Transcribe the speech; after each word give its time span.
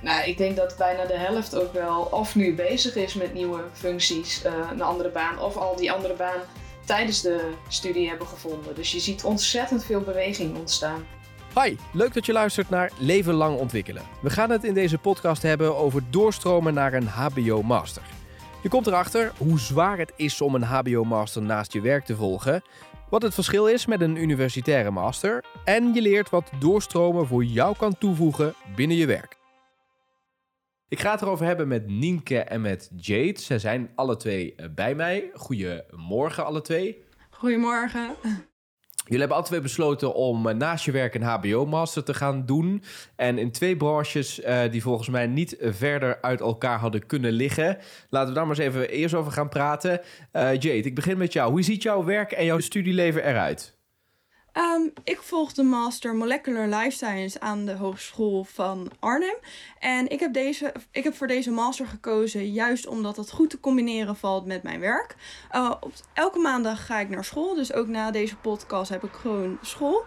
Nou, 0.00 0.24
ik 0.24 0.38
denk 0.38 0.56
dat 0.56 0.74
bijna 0.78 1.04
de 1.04 1.16
helft 1.16 1.56
ook 1.56 1.72
wel 1.72 2.00
of 2.02 2.34
nu 2.34 2.54
bezig 2.54 2.94
is 2.94 3.14
met 3.14 3.34
nieuwe 3.34 3.60
functies, 3.72 4.44
uh, 4.44 4.52
een 4.70 4.82
andere 4.82 5.08
baan, 5.08 5.38
of 5.38 5.56
al 5.56 5.76
die 5.76 5.92
andere 5.92 6.14
baan 6.14 6.40
tijdens 6.84 7.20
de 7.20 7.52
studie 7.68 8.08
hebben 8.08 8.26
gevonden. 8.26 8.74
Dus 8.74 8.92
je 8.92 9.00
ziet 9.00 9.24
ontzettend 9.24 9.84
veel 9.84 10.00
beweging 10.00 10.56
ontstaan. 10.56 11.06
Hi, 11.62 11.76
leuk 11.92 12.14
dat 12.14 12.26
je 12.26 12.32
luistert 12.32 12.70
naar 12.70 12.92
Leven 12.98 13.34
Lang 13.34 13.58
Ontwikkelen. 13.58 14.02
We 14.20 14.30
gaan 14.30 14.50
het 14.50 14.64
in 14.64 14.74
deze 14.74 14.98
podcast 14.98 15.42
hebben 15.42 15.76
over 15.76 16.02
doorstromen 16.10 16.74
naar 16.74 16.92
een 16.92 17.06
HBO-master. 17.06 18.02
Je 18.62 18.68
komt 18.68 18.86
erachter 18.86 19.32
hoe 19.38 19.58
zwaar 19.58 19.98
het 19.98 20.12
is 20.16 20.40
om 20.40 20.54
een 20.54 20.62
HBO-master 20.62 21.42
naast 21.42 21.72
je 21.72 21.80
werk 21.80 22.04
te 22.04 22.16
volgen, 22.16 22.62
wat 23.08 23.22
het 23.22 23.34
verschil 23.34 23.66
is 23.66 23.86
met 23.86 24.00
een 24.00 24.16
universitaire 24.16 24.90
master 24.90 25.44
en 25.64 25.94
je 25.94 26.02
leert 26.02 26.30
wat 26.30 26.50
doorstromen 26.58 27.26
voor 27.26 27.44
jou 27.44 27.76
kan 27.76 27.98
toevoegen 27.98 28.54
binnen 28.74 28.96
je 28.96 29.06
werk. 29.06 29.37
Ik 30.88 31.00
ga 31.00 31.10
het 31.10 31.22
erover 31.22 31.46
hebben 31.46 31.68
met 31.68 31.86
Nienke 31.86 32.38
en 32.38 32.60
met 32.60 32.90
Jade. 32.96 33.40
Ze 33.40 33.58
zijn 33.58 33.90
alle 33.94 34.16
twee 34.16 34.54
eh, 34.54 34.66
bij 34.74 34.94
mij. 34.94 35.30
Goedemorgen 35.34 36.44
alle 36.44 36.60
twee. 36.60 37.04
Goedemorgen. 37.30 38.14
Jullie 39.04 39.18
hebben 39.18 39.36
alle 39.36 39.46
twee 39.46 39.60
besloten 39.60 40.14
om 40.14 40.48
eh, 40.48 40.54
naast 40.54 40.84
je 40.84 40.92
werk 40.92 41.14
een 41.14 41.22
HBO-master 41.22 42.04
te 42.04 42.14
gaan 42.14 42.46
doen. 42.46 42.82
En 43.16 43.38
in 43.38 43.52
twee 43.52 43.76
branches 43.76 44.40
uh, 44.40 44.60
die 44.70 44.82
volgens 44.82 45.08
mij 45.08 45.26
niet 45.26 45.56
verder 45.60 46.22
uit 46.22 46.40
elkaar 46.40 46.78
hadden 46.78 47.06
kunnen 47.06 47.32
liggen. 47.32 47.78
Laten 48.10 48.28
we 48.28 48.34
daar 48.34 48.46
maar 48.46 48.58
eens 48.58 48.66
even 48.66 48.88
eerst 48.88 49.14
over 49.14 49.32
gaan 49.32 49.48
praten. 49.48 50.00
Uh, 50.32 50.52
Jade, 50.52 50.82
ik 50.82 50.94
begin 50.94 51.18
met 51.18 51.32
jou. 51.32 51.50
Hoe 51.50 51.62
ziet 51.62 51.82
jouw 51.82 52.04
werk 52.04 52.32
en 52.32 52.44
jouw 52.44 52.60
studieleven 52.60 53.24
eruit? 53.24 53.77
Um, 54.58 54.92
ik 55.04 55.22
volg 55.22 55.52
de 55.52 55.62
Master 55.62 56.14
Molecular 56.14 56.66
Life 56.66 56.90
Science 56.90 57.40
aan 57.40 57.64
de 57.64 57.72
Hogeschool 57.72 58.44
van 58.44 58.90
Arnhem. 58.98 59.36
En 59.78 60.08
ik 60.08 60.20
heb, 60.20 60.32
deze, 60.32 60.72
ik 60.90 61.04
heb 61.04 61.14
voor 61.14 61.26
deze 61.26 61.50
master 61.50 61.86
gekozen 61.86 62.52
juist 62.52 62.86
omdat 62.86 63.16
het 63.16 63.30
goed 63.30 63.50
te 63.50 63.60
combineren 63.60 64.16
valt 64.16 64.46
met 64.46 64.62
mijn 64.62 64.80
werk. 64.80 65.16
Uh, 65.52 65.74
op, 65.80 65.92
elke 66.12 66.38
maandag 66.38 66.86
ga 66.86 66.98
ik 66.98 67.08
naar 67.08 67.24
school, 67.24 67.54
dus 67.54 67.72
ook 67.72 67.86
na 67.86 68.10
deze 68.10 68.36
podcast 68.36 68.90
heb 68.90 69.04
ik 69.04 69.12
gewoon 69.12 69.58
school. 69.62 70.04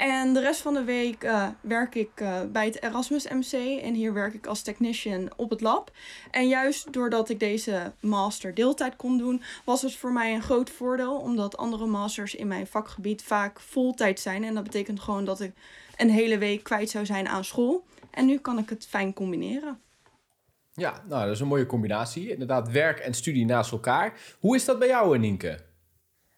En 0.00 0.32
de 0.32 0.40
rest 0.40 0.60
van 0.60 0.74
de 0.74 0.84
week 0.84 1.24
uh, 1.24 1.48
werk 1.60 1.94
ik 1.94 2.20
uh, 2.20 2.40
bij 2.52 2.64
het 2.64 2.82
Erasmus 2.82 3.28
MC 3.28 3.82
en 3.82 3.94
hier 3.94 4.12
werk 4.12 4.34
ik 4.34 4.46
als 4.46 4.62
technician 4.62 5.30
op 5.36 5.50
het 5.50 5.60
lab. 5.60 5.90
En 6.30 6.48
juist 6.48 6.92
doordat 6.92 7.28
ik 7.28 7.40
deze 7.40 7.92
master 8.00 8.54
deeltijd 8.54 8.96
kon 8.96 9.18
doen, 9.18 9.42
was 9.64 9.82
het 9.82 9.96
voor 9.96 10.12
mij 10.12 10.34
een 10.34 10.42
groot 10.42 10.70
voordeel, 10.70 11.16
omdat 11.16 11.56
andere 11.56 11.86
masters 11.86 12.34
in 12.34 12.46
mijn 12.46 12.66
vakgebied 12.66 13.22
vaak 13.22 13.60
voltijd 13.60 14.20
zijn. 14.20 14.44
En 14.44 14.54
dat 14.54 14.62
betekent 14.62 15.00
gewoon 15.00 15.24
dat 15.24 15.40
ik 15.40 15.52
een 15.96 16.10
hele 16.10 16.38
week 16.38 16.62
kwijt 16.62 16.90
zou 16.90 17.06
zijn 17.06 17.28
aan 17.28 17.44
school. 17.44 17.84
En 18.10 18.26
nu 18.26 18.38
kan 18.38 18.58
ik 18.58 18.68
het 18.68 18.86
fijn 18.86 19.12
combineren. 19.12 19.80
Ja, 20.72 21.02
nou, 21.08 21.24
dat 21.24 21.34
is 21.34 21.40
een 21.40 21.48
mooie 21.48 21.66
combinatie. 21.66 22.30
Inderdaad, 22.30 22.70
werk 22.70 22.98
en 22.98 23.14
studie 23.14 23.44
naast 23.44 23.72
elkaar. 23.72 24.12
Hoe 24.38 24.56
is 24.56 24.64
dat 24.64 24.78
bij 24.78 24.88
jou, 24.88 25.18
Nienke? 25.18 25.68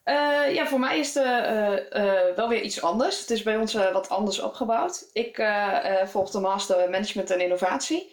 Uh, 0.05 0.55
ja, 0.55 0.67
voor 0.67 0.81
mij 0.81 0.98
is 0.98 1.14
het 1.14 1.25
uh, 1.25 1.72
uh, 2.03 2.34
wel 2.36 2.48
weer 2.48 2.61
iets 2.61 2.83
anders. 2.83 3.20
Het 3.20 3.31
is 3.31 3.42
bij 3.42 3.56
ons 3.56 3.75
wat 3.75 4.08
anders 4.08 4.41
opgebouwd. 4.41 5.11
Ik 5.12 5.42
volg 6.05 6.31
de 6.31 6.41
Master 6.41 6.91
Management 6.91 7.31
en 7.31 7.41
Innovatie. 7.41 8.12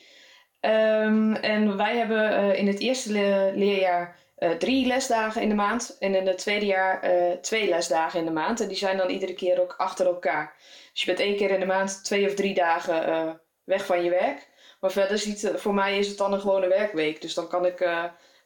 Um, 0.61 1.35
en 1.35 1.77
wij 1.77 1.97
hebben 1.97 2.55
in 2.55 2.67
het 2.67 2.79
eerste 2.79 3.11
le 3.11 3.51
leerjaar 3.55 4.17
drie 4.57 4.87
lesdagen 4.87 5.41
in 5.41 5.49
de 5.49 5.55
maand. 5.55 5.97
En 5.99 6.15
in 6.15 6.27
het 6.27 6.37
tweede 6.37 6.65
jaar 6.65 7.01
twee 7.41 7.69
lesdagen 7.69 8.19
in 8.19 8.25
de 8.25 8.31
maand. 8.31 8.59
En 8.59 8.67
die 8.67 8.77
zijn 8.77 8.97
dan 8.97 9.09
iedere 9.09 9.33
keer 9.33 9.61
ook 9.61 9.73
achter 9.77 10.05
elkaar. 10.05 10.55
Dus 10.91 11.01
je 11.01 11.05
bent 11.05 11.19
één 11.19 11.37
keer 11.37 11.51
in 11.51 11.59
de 11.59 11.65
maand 11.65 12.03
twee 12.03 12.27
of 12.27 12.33
drie 12.33 12.53
dagen 12.53 13.39
weg 13.63 13.85
van 13.85 14.03
je 14.03 14.09
werk. 14.09 14.47
Maar 14.79 14.91
verder 14.91 15.17
ziet, 15.17 15.51
voor 15.55 15.73
mij 15.73 15.97
is 15.97 16.07
het 16.07 16.17
dan 16.17 16.33
een 16.33 16.41
gewone 16.41 16.67
werkweek. 16.67 17.21
Dus 17.21 17.33
dan 17.33 17.47
kan 17.47 17.65
ik 17.65 17.89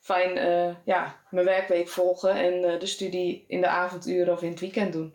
fijn 0.03 0.37
uh, 0.37 0.75
ja, 0.85 1.19
mijn 1.29 1.45
werkweek 1.45 1.87
volgen 1.87 2.31
en 2.31 2.53
uh, 2.53 2.79
de 2.79 2.85
studie 2.85 3.45
in 3.47 3.61
de 3.61 3.67
avonduren 3.67 4.33
of 4.33 4.41
in 4.41 4.49
het 4.49 4.59
weekend 4.59 4.93
doen. 4.93 5.13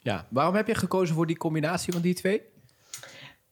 Ja, 0.00 0.26
waarom 0.30 0.54
heb 0.54 0.66
je 0.66 0.74
gekozen 0.74 1.14
voor 1.14 1.26
die 1.26 1.36
combinatie 1.36 1.92
van 1.92 2.02
die 2.02 2.14
twee? 2.14 2.42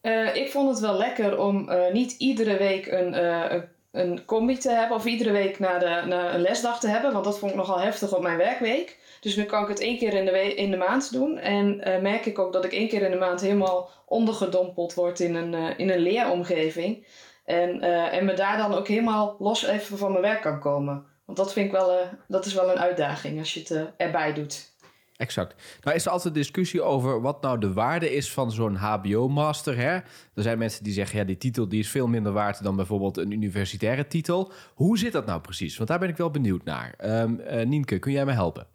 Uh, 0.03 0.37
ik 0.37 0.50
vond 0.50 0.69
het 0.71 0.81
wel 0.81 0.97
lekker 0.97 1.39
om 1.39 1.71
niet 1.93 2.12
iedere 2.12 2.56
week 2.56 2.87
een, 2.87 3.25
een, 3.55 3.69
een 3.91 4.25
combi 4.25 4.59
te 4.59 4.71
hebben 4.71 4.97
of 4.97 5.05
iedere 5.05 5.31
week 5.31 5.59
naar, 5.59 5.81
de, 5.81 6.03
naar 6.06 6.34
een 6.34 6.41
lesdag 6.41 6.81
te 6.81 6.89
hebben, 6.89 7.12
want 7.12 7.25
dat 7.25 7.39
vond 7.39 7.50
ik 7.50 7.56
nogal 7.56 7.81
heftig 7.81 8.15
op 8.15 8.23
mijn 8.23 8.37
werkweek. 8.37 8.99
Dus 9.21 9.37
nu 9.37 9.45
kan 9.45 9.62
ik 9.62 9.69
het 9.69 9.81
één 9.81 9.99
keer 9.99 10.15
in 10.15 10.25
de, 10.25 10.55
in 10.55 10.71
de 10.71 10.77
maand 10.77 11.12
doen. 11.12 11.39
En 11.39 11.77
merk 12.03 12.27
ik 12.27 12.39
ook 12.39 12.53
dat 12.53 12.65
ik 12.65 12.73
één 12.73 12.89
keer 12.89 13.03
in 13.03 13.11
de 13.11 13.17
maand 13.17 13.41
helemaal 13.41 13.91
ondergedompeld 14.06 14.95
word 14.95 15.21
in 15.21 15.34
een, 15.34 15.79
in 15.79 15.91
een 15.91 15.99
leeromgeving. 15.99 17.06
En, 17.47 17.84
uh, 17.84 18.12
en 18.12 18.25
me 18.25 18.34
daar 18.34 18.57
dan 18.57 18.75
ook 18.75 18.89
helemaal 18.89 19.37
los 19.39 19.65
even 19.65 19.99
van 19.99 20.11
mijn 20.11 20.23
werk 20.23 20.43
kan 20.43 20.61
komen. 20.61 21.05
Want 21.25 21.39
dat 21.39 21.53
vind 21.53 21.67
ik 21.67 21.73
wel, 21.73 21.93
uh, 21.93 22.07
dat 22.29 22.47
is 22.47 22.55
wel 22.55 22.71
een 22.71 22.79
uitdaging 22.79 23.39
als 23.39 23.55
je 23.55 23.61
het 23.61 23.71
uh, 23.71 23.83
erbij 23.97 24.34
doet. 24.34 24.75
Exact. 25.17 25.55
Nou 25.83 25.97
is 25.97 26.05
er 26.05 26.11
altijd 26.11 26.35
discussie 26.35 26.83
over 26.83 27.21
wat 27.21 27.43
nou 27.43 27.59
de 27.59 27.73
waarde 27.73 28.15
is 28.15 28.33
van 28.33 28.53
zo'n 28.53 28.75
HBO-master. 28.75 29.79
Er 29.79 30.03
zijn 30.35 30.59
mensen 30.59 30.85
die 30.85 30.93
zeggen, 30.93 31.19
ja, 31.19 31.25
die 31.25 31.37
titel 31.37 31.69
die 31.69 31.81
is 31.81 31.89
veel 31.89 32.06
minder 32.06 32.33
waard 32.33 32.62
dan 32.62 32.77
bijvoorbeeld 32.77 33.17
een 33.17 33.31
universitaire 33.31 34.06
titel. 34.06 34.53
Hoe 34.75 34.99
zit 34.99 35.12
dat 35.12 35.27
nou 35.27 35.41
precies? 35.41 35.77
Want 35.77 35.89
daar 35.89 35.99
ben 35.99 36.09
ik 36.09 36.17
wel 36.17 36.31
benieuwd 36.31 36.65
naar. 36.65 36.95
Um, 37.05 37.41
Nienke, 37.69 37.99
kun 37.99 38.12
jij 38.12 38.25
me 38.25 38.33
helpen? 38.33 38.67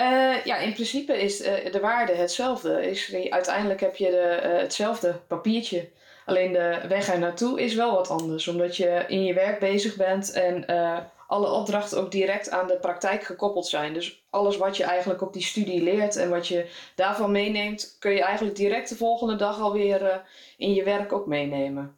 Uh, 0.00 0.44
ja, 0.44 0.56
in 0.56 0.72
principe 0.72 1.22
is 1.22 1.40
uh, 1.40 1.72
de 1.72 1.80
waarde 1.80 2.14
hetzelfde. 2.14 2.90
Is, 2.90 3.14
uiteindelijk 3.30 3.80
heb 3.80 3.96
je 3.96 4.10
de, 4.10 4.40
uh, 4.44 4.60
hetzelfde 4.60 5.20
papiertje. 5.26 5.88
Alleen 6.30 6.52
de 6.52 6.80
weg 6.88 7.08
er 7.08 7.18
naartoe 7.18 7.60
is 7.60 7.74
wel 7.74 7.94
wat 7.94 8.10
anders, 8.10 8.48
omdat 8.48 8.76
je 8.76 9.04
in 9.08 9.24
je 9.24 9.34
werk 9.34 9.58
bezig 9.58 9.96
bent 9.96 10.32
en 10.32 10.64
uh, 10.70 10.98
alle 11.26 11.50
opdrachten 11.50 11.98
ook 11.98 12.10
direct 12.10 12.50
aan 12.50 12.66
de 12.66 12.78
praktijk 12.80 13.22
gekoppeld 13.22 13.66
zijn. 13.66 13.94
Dus 13.94 14.24
alles 14.30 14.56
wat 14.56 14.76
je 14.76 14.84
eigenlijk 14.84 15.22
op 15.22 15.32
die 15.32 15.42
studie 15.42 15.82
leert 15.82 16.16
en 16.16 16.30
wat 16.30 16.46
je 16.46 16.66
daarvan 16.94 17.30
meeneemt, 17.30 17.96
kun 17.98 18.12
je 18.12 18.22
eigenlijk 18.22 18.56
direct 18.56 18.88
de 18.88 18.96
volgende 18.96 19.36
dag 19.36 19.60
alweer 19.60 20.02
uh, 20.02 20.14
in 20.56 20.74
je 20.74 20.84
werk 20.84 21.12
ook 21.12 21.26
meenemen. 21.26 21.94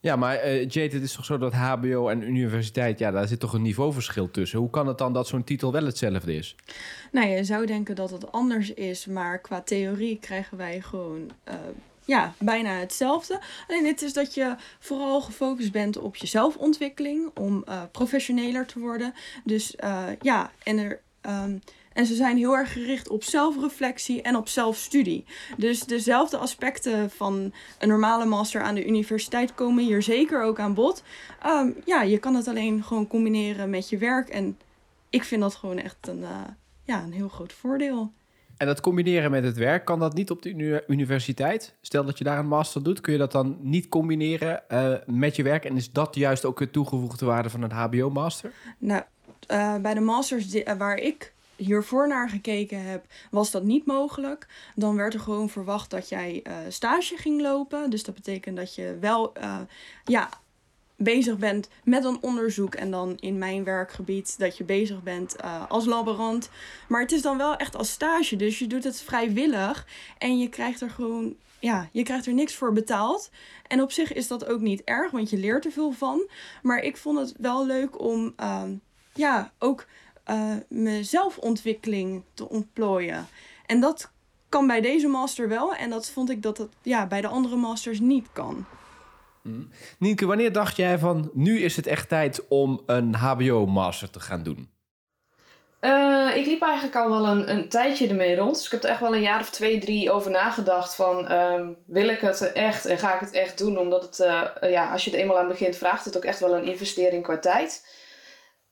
Ja, 0.00 0.16
maar 0.16 0.46
uh, 0.46 0.68
Jade, 0.68 0.94
het 0.94 1.02
is 1.02 1.12
toch 1.12 1.24
zo 1.24 1.38
dat 1.38 1.52
HBO 1.52 2.08
en 2.08 2.22
universiteit, 2.22 2.98
ja, 2.98 3.10
daar 3.10 3.28
zit 3.28 3.40
toch 3.40 3.52
een 3.52 3.62
niveauverschil 3.62 4.30
tussen. 4.30 4.58
Hoe 4.58 4.70
kan 4.70 4.86
het 4.86 4.98
dan 4.98 5.12
dat 5.12 5.26
zo'n 5.26 5.44
titel 5.44 5.72
wel 5.72 5.84
hetzelfde 5.84 6.34
is? 6.34 6.56
Nou, 7.12 7.28
je 7.28 7.44
zou 7.44 7.66
denken 7.66 7.94
dat 7.94 8.10
het 8.10 8.32
anders 8.32 8.74
is, 8.74 9.06
maar 9.06 9.40
qua 9.40 9.60
theorie 9.60 10.18
krijgen 10.18 10.56
wij 10.56 10.80
gewoon 10.80 11.30
uh, 11.48 11.54
ja, 12.04 12.34
bijna 12.38 12.70
hetzelfde. 12.70 13.40
Alleen 13.68 13.86
het 13.86 14.02
is 14.02 14.12
dat 14.12 14.34
je 14.34 14.56
vooral 14.78 15.20
gefocust 15.20 15.72
bent 15.72 15.98
op 15.98 16.16
je 16.16 16.26
zelfontwikkeling, 16.26 17.30
om 17.34 17.64
uh, 17.68 17.82
professioneler 17.92 18.66
te 18.66 18.78
worden. 18.78 19.14
Dus 19.44 19.74
uh, 19.84 20.06
ja, 20.20 20.50
en 20.62 20.78
er. 20.78 21.00
Um, 21.26 21.60
en 21.92 22.06
ze 22.06 22.14
zijn 22.14 22.36
heel 22.36 22.56
erg 22.56 22.72
gericht 22.72 23.08
op 23.08 23.24
zelfreflectie 23.24 24.22
en 24.22 24.36
op 24.36 24.48
zelfstudie. 24.48 25.24
Dus 25.56 25.80
dezelfde 25.80 26.36
aspecten 26.36 27.10
van 27.10 27.52
een 27.78 27.88
normale 27.88 28.24
master 28.24 28.62
aan 28.62 28.74
de 28.74 28.86
universiteit 28.86 29.54
komen 29.54 29.84
hier 29.84 30.02
zeker 30.02 30.42
ook 30.42 30.58
aan 30.58 30.74
bod. 30.74 31.02
Um, 31.46 31.76
ja, 31.84 32.02
je 32.02 32.18
kan 32.18 32.34
het 32.34 32.48
alleen 32.48 32.84
gewoon 32.84 33.06
combineren 33.06 33.70
met 33.70 33.88
je 33.88 33.98
werk. 33.98 34.28
En 34.28 34.58
ik 35.10 35.24
vind 35.24 35.40
dat 35.40 35.54
gewoon 35.54 35.78
echt 35.78 36.08
een, 36.08 36.20
uh, 36.20 36.40
ja, 36.84 37.02
een 37.02 37.12
heel 37.12 37.28
groot 37.28 37.52
voordeel. 37.52 38.12
En 38.62 38.68
dat 38.68 38.80
combineren 38.80 39.30
met 39.30 39.44
het 39.44 39.56
werk, 39.56 39.84
kan 39.84 39.98
dat 39.98 40.14
niet 40.14 40.30
op 40.30 40.42
de 40.42 40.84
universiteit? 40.86 41.74
Stel 41.80 42.04
dat 42.04 42.18
je 42.18 42.24
daar 42.24 42.38
een 42.38 42.46
master 42.46 42.82
doet, 42.82 43.00
kun 43.00 43.12
je 43.12 43.18
dat 43.18 43.32
dan 43.32 43.56
niet 43.60 43.88
combineren 43.88 44.62
uh, 44.68 44.94
met 45.06 45.36
je 45.36 45.42
werk? 45.42 45.64
En 45.64 45.76
is 45.76 45.92
dat 45.92 46.14
juist 46.14 46.44
ook 46.44 46.58
de 46.58 46.70
toegevoegde 46.70 47.26
waarde 47.26 47.50
van 47.50 47.62
een 47.62 47.70
HBO-master? 47.70 48.52
Nou, 48.78 49.02
uh, 49.50 49.76
bij 49.76 49.94
de 49.94 50.00
masters 50.00 50.54
uh, 50.54 50.72
waar 50.72 50.96
ik 50.96 51.32
hiervoor 51.56 52.08
naar 52.08 52.28
gekeken 52.28 52.84
heb, 52.84 53.04
was 53.30 53.50
dat 53.50 53.62
niet 53.62 53.86
mogelijk. 53.86 54.46
Dan 54.74 54.96
werd 54.96 55.14
er 55.14 55.20
gewoon 55.20 55.48
verwacht 55.48 55.90
dat 55.90 56.08
jij 56.08 56.42
stage 56.68 57.16
ging 57.16 57.40
lopen. 57.40 57.90
Dus 57.90 58.04
dat 58.04 58.14
betekent 58.14 58.56
dat 58.56 58.74
je 58.74 58.96
wel 59.00 59.32
ja, 60.04 60.28
bezig 61.02 61.38
bent 61.38 61.68
met 61.84 62.04
een 62.04 62.18
onderzoek 62.20 62.74
en 62.74 62.90
dan 62.90 63.16
in 63.20 63.38
mijn 63.38 63.64
werkgebied 63.64 64.38
dat 64.38 64.56
je 64.56 64.64
bezig 64.64 65.02
bent 65.02 65.36
uh, 65.44 65.70
als 65.70 65.84
laborant. 65.84 66.50
Maar 66.88 67.00
het 67.00 67.12
is 67.12 67.22
dan 67.22 67.36
wel 67.36 67.56
echt 67.56 67.76
als 67.76 67.90
stage, 67.90 68.36
dus 68.36 68.58
je 68.58 68.66
doet 68.66 68.84
het 68.84 69.02
vrijwillig 69.02 69.86
en 70.18 70.38
je 70.38 70.48
krijgt 70.48 70.80
er 70.80 70.90
gewoon, 70.90 71.34
ja, 71.58 71.88
je 71.92 72.02
krijgt 72.02 72.26
er 72.26 72.34
niks 72.34 72.54
voor 72.54 72.72
betaald. 72.72 73.30
En 73.66 73.82
op 73.82 73.92
zich 73.92 74.12
is 74.12 74.28
dat 74.28 74.46
ook 74.46 74.60
niet 74.60 74.82
erg, 74.84 75.10
want 75.10 75.30
je 75.30 75.36
leert 75.36 75.64
er 75.64 75.72
veel 75.72 75.92
van. 75.92 76.28
Maar 76.62 76.78
ik 76.78 76.96
vond 76.96 77.18
het 77.18 77.34
wel 77.38 77.66
leuk 77.66 78.00
om, 78.00 78.34
uh, 78.40 78.62
ja, 79.14 79.52
ook 79.58 79.86
uh, 80.30 80.52
mijn 80.68 81.04
zelfontwikkeling 81.04 82.22
te 82.34 82.48
ontplooien. 82.48 83.26
En 83.66 83.80
dat 83.80 84.10
kan 84.48 84.66
bij 84.66 84.80
deze 84.80 85.08
master 85.08 85.48
wel 85.48 85.74
en 85.74 85.90
dat 85.90 86.10
vond 86.10 86.30
ik 86.30 86.42
dat 86.42 86.58
het 86.58 86.68
ja, 86.82 87.06
bij 87.06 87.20
de 87.20 87.28
andere 87.28 87.56
masters 87.56 88.00
niet 88.00 88.26
kan. 88.32 88.66
Mm. 89.42 89.68
Nienke, 89.98 90.26
wanneer 90.26 90.52
dacht 90.52 90.76
jij 90.76 90.98
van 90.98 91.30
nu 91.34 91.60
is 91.60 91.76
het 91.76 91.86
echt 91.86 92.08
tijd 92.08 92.48
om 92.48 92.82
een 92.86 93.14
HBO-master 93.14 94.10
te 94.10 94.20
gaan 94.20 94.42
doen? 94.42 94.70
Uh, 95.80 96.36
ik 96.36 96.46
liep 96.46 96.62
eigenlijk 96.62 96.96
al 96.96 97.10
wel 97.10 97.26
een, 97.26 97.50
een 97.50 97.68
tijdje 97.68 98.08
ermee 98.08 98.36
rond. 98.36 98.54
Dus 98.54 98.64
ik 98.64 98.70
heb 98.70 98.82
er 98.82 98.88
echt 98.88 99.00
wel 99.00 99.14
een 99.14 99.20
jaar 99.20 99.40
of 99.40 99.50
twee, 99.50 99.78
drie 99.78 100.10
over 100.10 100.30
nagedacht 100.30 100.94
van... 100.94 101.32
Um, 101.32 101.76
wil 101.86 102.08
ik 102.08 102.20
het 102.20 102.52
echt 102.52 102.86
en 102.86 102.98
ga 102.98 103.14
ik 103.14 103.20
het 103.20 103.32
echt 103.32 103.58
doen? 103.58 103.78
Omdat 103.78 104.02
het, 104.02 104.18
uh, 104.18 104.70
ja, 104.70 104.92
als 104.92 105.04
je 105.04 105.10
er 105.10 105.18
eenmaal 105.18 105.38
aan 105.38 105.48
begint, 105.48 105.76
vraagt 105.76 106.04
het 106.04 106.16
ook 106.16 106.24
echt 106.24 106.40
wel 106.40 106.56
een 106.56 106.64
investering 106.64 107.22
qua 107.22 107.38
tijd. 107.38 107.86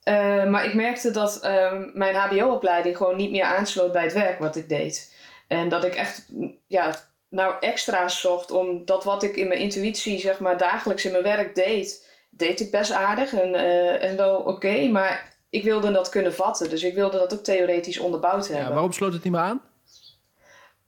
Uh, 0.03 0.49
maar 0.49 0.65
ik 0.65 0.73
merkte 0.73 1.11
dat 1.11 1.45
um, 1.45 1.91
mijn 1.93 2.15
hbo-opleiding 2.15 2.97
gewoon 2.97 3.15
niet 3.15 3.31
meer 3.31 3.43
aansloot 3.43 3.91
bij 3.91 4.03
het 4.03 4.13
werk 4.13 4.39
wat 4.39 4.55
ik 4.55 4.69
deed. 4.69 5.15
En 5.47 5.69
dat 5.69 5.83
ik 5.83 5.95
echt 5.95 6.27
ja, 6.67 6.95
nou 7.31 7.53
extra's 7.59 8.19
zocht 8.19 8.51
om 8.51 8.85
dat 8.85 9.03
wat 9.03 9.23
ik 9.23 9.35
in 9.35 9.47
mijn 9.47 9.59
intuïtie 9.59 10.19
zeg 10.19 10.39
maar 10.39 10.57
dagelijks 10.57 11.05
in 11.05 11.11
mijn 11.11 11.23
werk 11.23 11.55
deed... 11.55 12.07
deed 12.29 12.59
ik 12.59 12.71
best 12.71 12.91
aardig 12.91 13.33
en, 13.33 13.55
en 13.99 14.17
wel 14.17 14.35
oké, 14.35 14.87
maar 14.87 15.35
ik 15.49 15.63
wilde 15.63 15.91
dat 15.91 16.09
kunnen 16.09 16.33
vatten. 16.33 16.69
Dus 16.69 16.83
ik 16.83 16.93
wilde 16.93 17.17
dat 17.17 17.33
ook 17.33 17.43
theoretisch 17.43 17.99
onderbouwd 17.99 18.47
hebben. 18.47 18.65
Ja, 18.65 18.71
waarom 18.73 18.91
sloot 18.91 19.13
het 19.13 19.23
niet 19.23 19.33
meer 19.33 19.41
aan? 19.41 19.61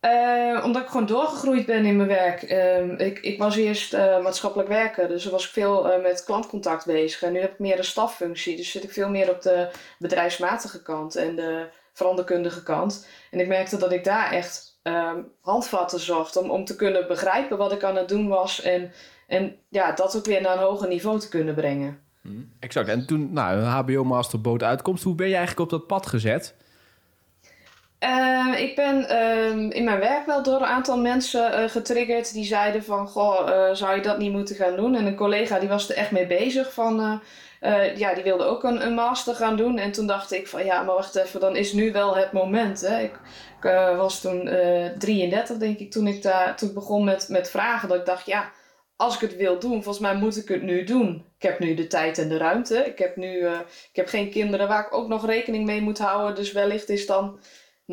Uh, 0.05 0.63
omdat 0.65 0.81
ik 0.81 0.87
gewoon 0.87 1.05
doorgegroeid 1.05 1.65
ben 1.65 1.85
in 1.85 1.95
mijn 1.95 2.07
werk. 2.07 2.51
Uh, 2.51 2.99
ik, 2.99 3.19
ik 3.19 3.37
was 3.37 3.55
eerst 3.55 3.93
uh, 3.93 4.21
maatschappelijk 4.21 4.69
werker, 4.69 5.07
dus 5.07 5.25
was 5.25 5.45
ik 5.45 5.51
veel 5.51 5.91
eh, 5.91 6.01
met 6.01 6.23
klantcontact 6.23 6.85
bezig. 6.85 7.23
En 7.23 7.31
nu 7.31 7.39
heb 7.39 7.51
ik 7.51 7.59
meer 7.59 7.77
een 7.77 7.83
staffunctie, 7.83 8.55
dus 8.55 8.71
zit 8.71 8.83
ik 8.83 8.91
veel 8.91 9.09
meer 9.09 9.29
op 9.29 9.41
de 9.41 9.69
bedrijfsmatige 9.99 10.81
kant 10.81 11.15
en 11.15 11.35
de 11.35 11.67
veranderkundige 11.93 12.63
kant. 12.63 13.07
En 13.31 13.39
ik 13.39 13.47
merkte 13.47 13.77
dat 13.77 13.91
ik 13.91 14.03
daar 14.03 14.31
echt 14.31 14.72
ehm, 14.83 15.21
handvatten 15.41 15.99
zocht 15.99 16.37
om, 16.37 16.49
om 16.49 16.65
te 16.65 16.75
kunnen 16.75 17.07
begrijpen 17.07 17.57
wat 17.57 17.71
ik 17.71 17.83
aan 17.83 17.95
het 17.95 18.09
doen 18.09 18.27
was. 18.27 18.61
En, 18.61 18.91
en 19.27 19.55
ja, 19.69 19.91
dat 19.91 20.17
ook 20.17 20.25
weer 20.25 20.41
naar 20.41 20.57
een 20.57 20.63
hoger 20.63 20.87
niveau 20.87 21.19
te 21.19 21.29
kunnen 21.29 21.55
brengen. 21.55 21.99
Mhm. 22.21 22.41
Exact. 22.59 22.87
En 22.87 23.05
toen 23.05 23.33
nou, 23.33 23.57
een 23.57 23.65
HBO-master 23.65 24.41
bood 24.41 24.63
uitkomst, 24.63 25.03
hoe 25.03 25.15
ben 25.15 25.27
je 25.27 25.35
eigenlijk 25.35 25.71
op 25.71 25.79
dat 25.79 25.87
pad 25.87 26.07
gezet? 26.07 26.55
Uh, 28.03 28.59
ik 28.59 28.75
ben 28.75 29.05
uh, 29.09 29.75
in 29.75 29.83
mijn 29.83 29.99
werk 29.99 30.25
wel 30.25 30.43
door 30.43 30.55
een 30.55 30.65
aantal 30.65 30.97
mensen 30.97 31.59
uh, 31.59 31.69
getriggerd 31.69 32.33
die 32.33 32.45
zeiden 32.45 32.83
van, 32.83 33.07
goh, 33.07 33.49
uh, 33.49 33.73
zou 33.73 33.95
je 33.95 34.01
dat 34.01 34.17
niet 34.17 34.31
moeten 34.31 34.55
gaan 34.55 34.75
doen? 34.75 34.95
En 34.95 35.05
een 35.05 35.15
collega 35.15 35.59
die 35.59 35.69
was 35.69 35.89
er 35.89 35.95
echt 35.95 36.11
mee 36.11 36.27
bezig 36.27 36.73
van, 36.73 37.21
ja, 37.95 38.13
die 38.13 38.23
wilde 38.23 38.43
ook 38.43 38.63
een, 38.63 38.85
een, 38.85 38.93
master 38.93 39.35
gaan 39.35 39.55
doen. 39.55 39.77
En 39.77 39.91
toen 39.91 40.07
dacht 40.07 40.31
ik 40.31 40.47
van, 40.47 40.65
ja, 40.65 40.81
maar 40.81 40.95
wacht 40.95 41.15
even, 41.15 41.39
dan 41.39 41.55
is 41.55 41.73
nu 41.73 41.91
wel 41.91 42.15
het 42.15 42.31
moment. 42.31 42.81
Hè? 42.81 42.99
Ik, 42.99 43.19
ik 43.61 43.95
was 43.97 44.21
toen 44.21 44.49
33, 44.99 45.57
denk 45.57 45.79
ik, 45.79 45.91
toen 45.91 46.07
ik, 46.07 46.21
daar, 46.21 46.55
toen 46.55 46.69
ik 46.69 46.75
begon 46.75 47.03
met, 47.03 47.27
met 47.29 47.49
vragen. 47.49 47.89
Dat 47.89 47.97
ik 47.97 48.05
dacht, 48.05 48.25
ja, 48.25 48.51
als 48.95 49.15
ik 49.15 49.21
het 49.21 49.35
wil 49.35 49.59
doen, 49.59 49.83
volgens 49.83 49.99
mij 49.99 50.15
moet 50.15 50.37
ik 50.37 50.47
het 50.47 50.61
nu 50.61 50.83
doen. 50.83 51.25
Ik 51.37 51.43
heb 51.43 51.59
nu 51.59 51.73
de 51.73 51.87
tijd 51.87 52.17
en 52.17 52.29
de 52.29 52.37
ruimte. 52.37 52.75
Ik 52.75 52.97
heb 52.97 53.15
nu 53.15 53.47
ik 53.89 53.95
heb 53.95 54.07
geen 54.07 54.29
kinderen 54.29 54.67
waar 54.67 54.85
ik 54.85 54.93
ook 54.93 55.07
nog 55.07 55.25
rekening 55.25 55.65
mee 55.65 55.81
moet 55.81 55.99
houden. 55.99 56.35
Dus 56.35 56.51
wellicht 56.51 56.89
is 56.89 57.05
dan 57.05 57.39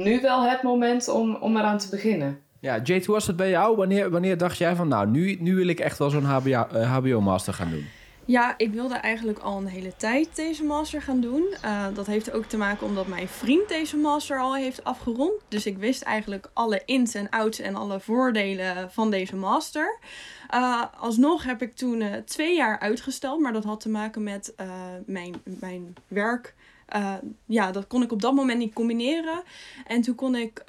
nu 0.05 0.20
wel 0.20 0.43
het 0.43 0.62
moment 0.62 1.08
om, 1.08 1.35
om 1.35 1.56
eraan 1.56 1.79
te 1.79 1.88
beginnen. 1.91 2.41
Ja, 2.61 2.81
Jade, 2.82 3.05
hoe 3.05 3.14
was 3.14 3.26
het 3.26 3.37
bij 3.37 3.50
jou? 3.50 3.76
Wanneer, 3.76 4.11
wanneer 4.11 4.38
dacht 4.38 4.58
jij 4.58 4.76
van, 4.76 4.88
nou, 4.88 5.08
nu, 5.08 5.37
nu 5.41 5.55
wil 5.55 5.69
ik 5.69 5.81
echt 5.81 5.99
wel 5.99 6.11
zo'n 6.11 6.25
HBO-master 6.25 7.52
eh, 7.52 7.58
gaan 7.58 7.70
doen? 7.70 7.87
Ja, 8.25 8.55
ik 8.56 8.73
wilde 8.73 8.94
eigenlijk 8.94 9.38
al 9.38 9.58
een 9.58 9.67
hele 9.67 9.97
tijd 9.97 10.37
deze 10.37 10.64
master 10.64 11.02
gaan 11.02 11.20
doen. 11.20 11.55
Uh, 11.64 11.87
dat 11.94 12.06
heeft 12.06 12.32
ook 12.32 12.44
te 12.44 12.56
maken 12.56 12.87
omdat 12.87 13.06
mijn 13.06 13.29
vriend 13.29 13.69
deze 13.69 13.97
master 13.97 14.38
al 14.38 14.55
heeft 14.55 14.85
afgerond. 14.85 15.32
Dus 15.49 15.67
ik 15.67 15.79
wist 15.79 16.03
eigenlijk 16.03 16.50
alle 16.53 16.82
ins 16.85 17.14
en 17.14 17.31
outs 17.31 17.58
en 17.58 17.75
alle 17.75 18.00
voordelen 18.00 18.91
van 18.91 19.11
deze 19.11 19.37
master. 19.37 19.99
Uh, 20.55 20.85
alsnog 20.99 21.44
heb 21.44 21.62
ik 21.62 21.75
toen 21.75 22.00
uh, 22.00 22.14
twee 22.14 22.56
jaar 22.56 22.79
uitgesteld, 22.79 23.41
maar 23.41 23.53
dat 23.53 23.64
had 23.64 23.81
te 23.81 23.88
maken 23.88 24.23
met 24.23 24.55
mijn, 25.06 25.35
mijn 25.44 25.94
werk. 26.08 26.55
Ja, 27.46 27.72
dat 27.72 27.87
kon 27.87 28.02
ik 28.02 28.12
op 28.12 28.22
dat 28.22 28.34
moment 28.34 28.58
niet 28.58 28.75
combineren. 28.75 29.42
En 29.87 30.00
toen 30.00 30.14
kon 30.14 30.34
ik 30.34 30.64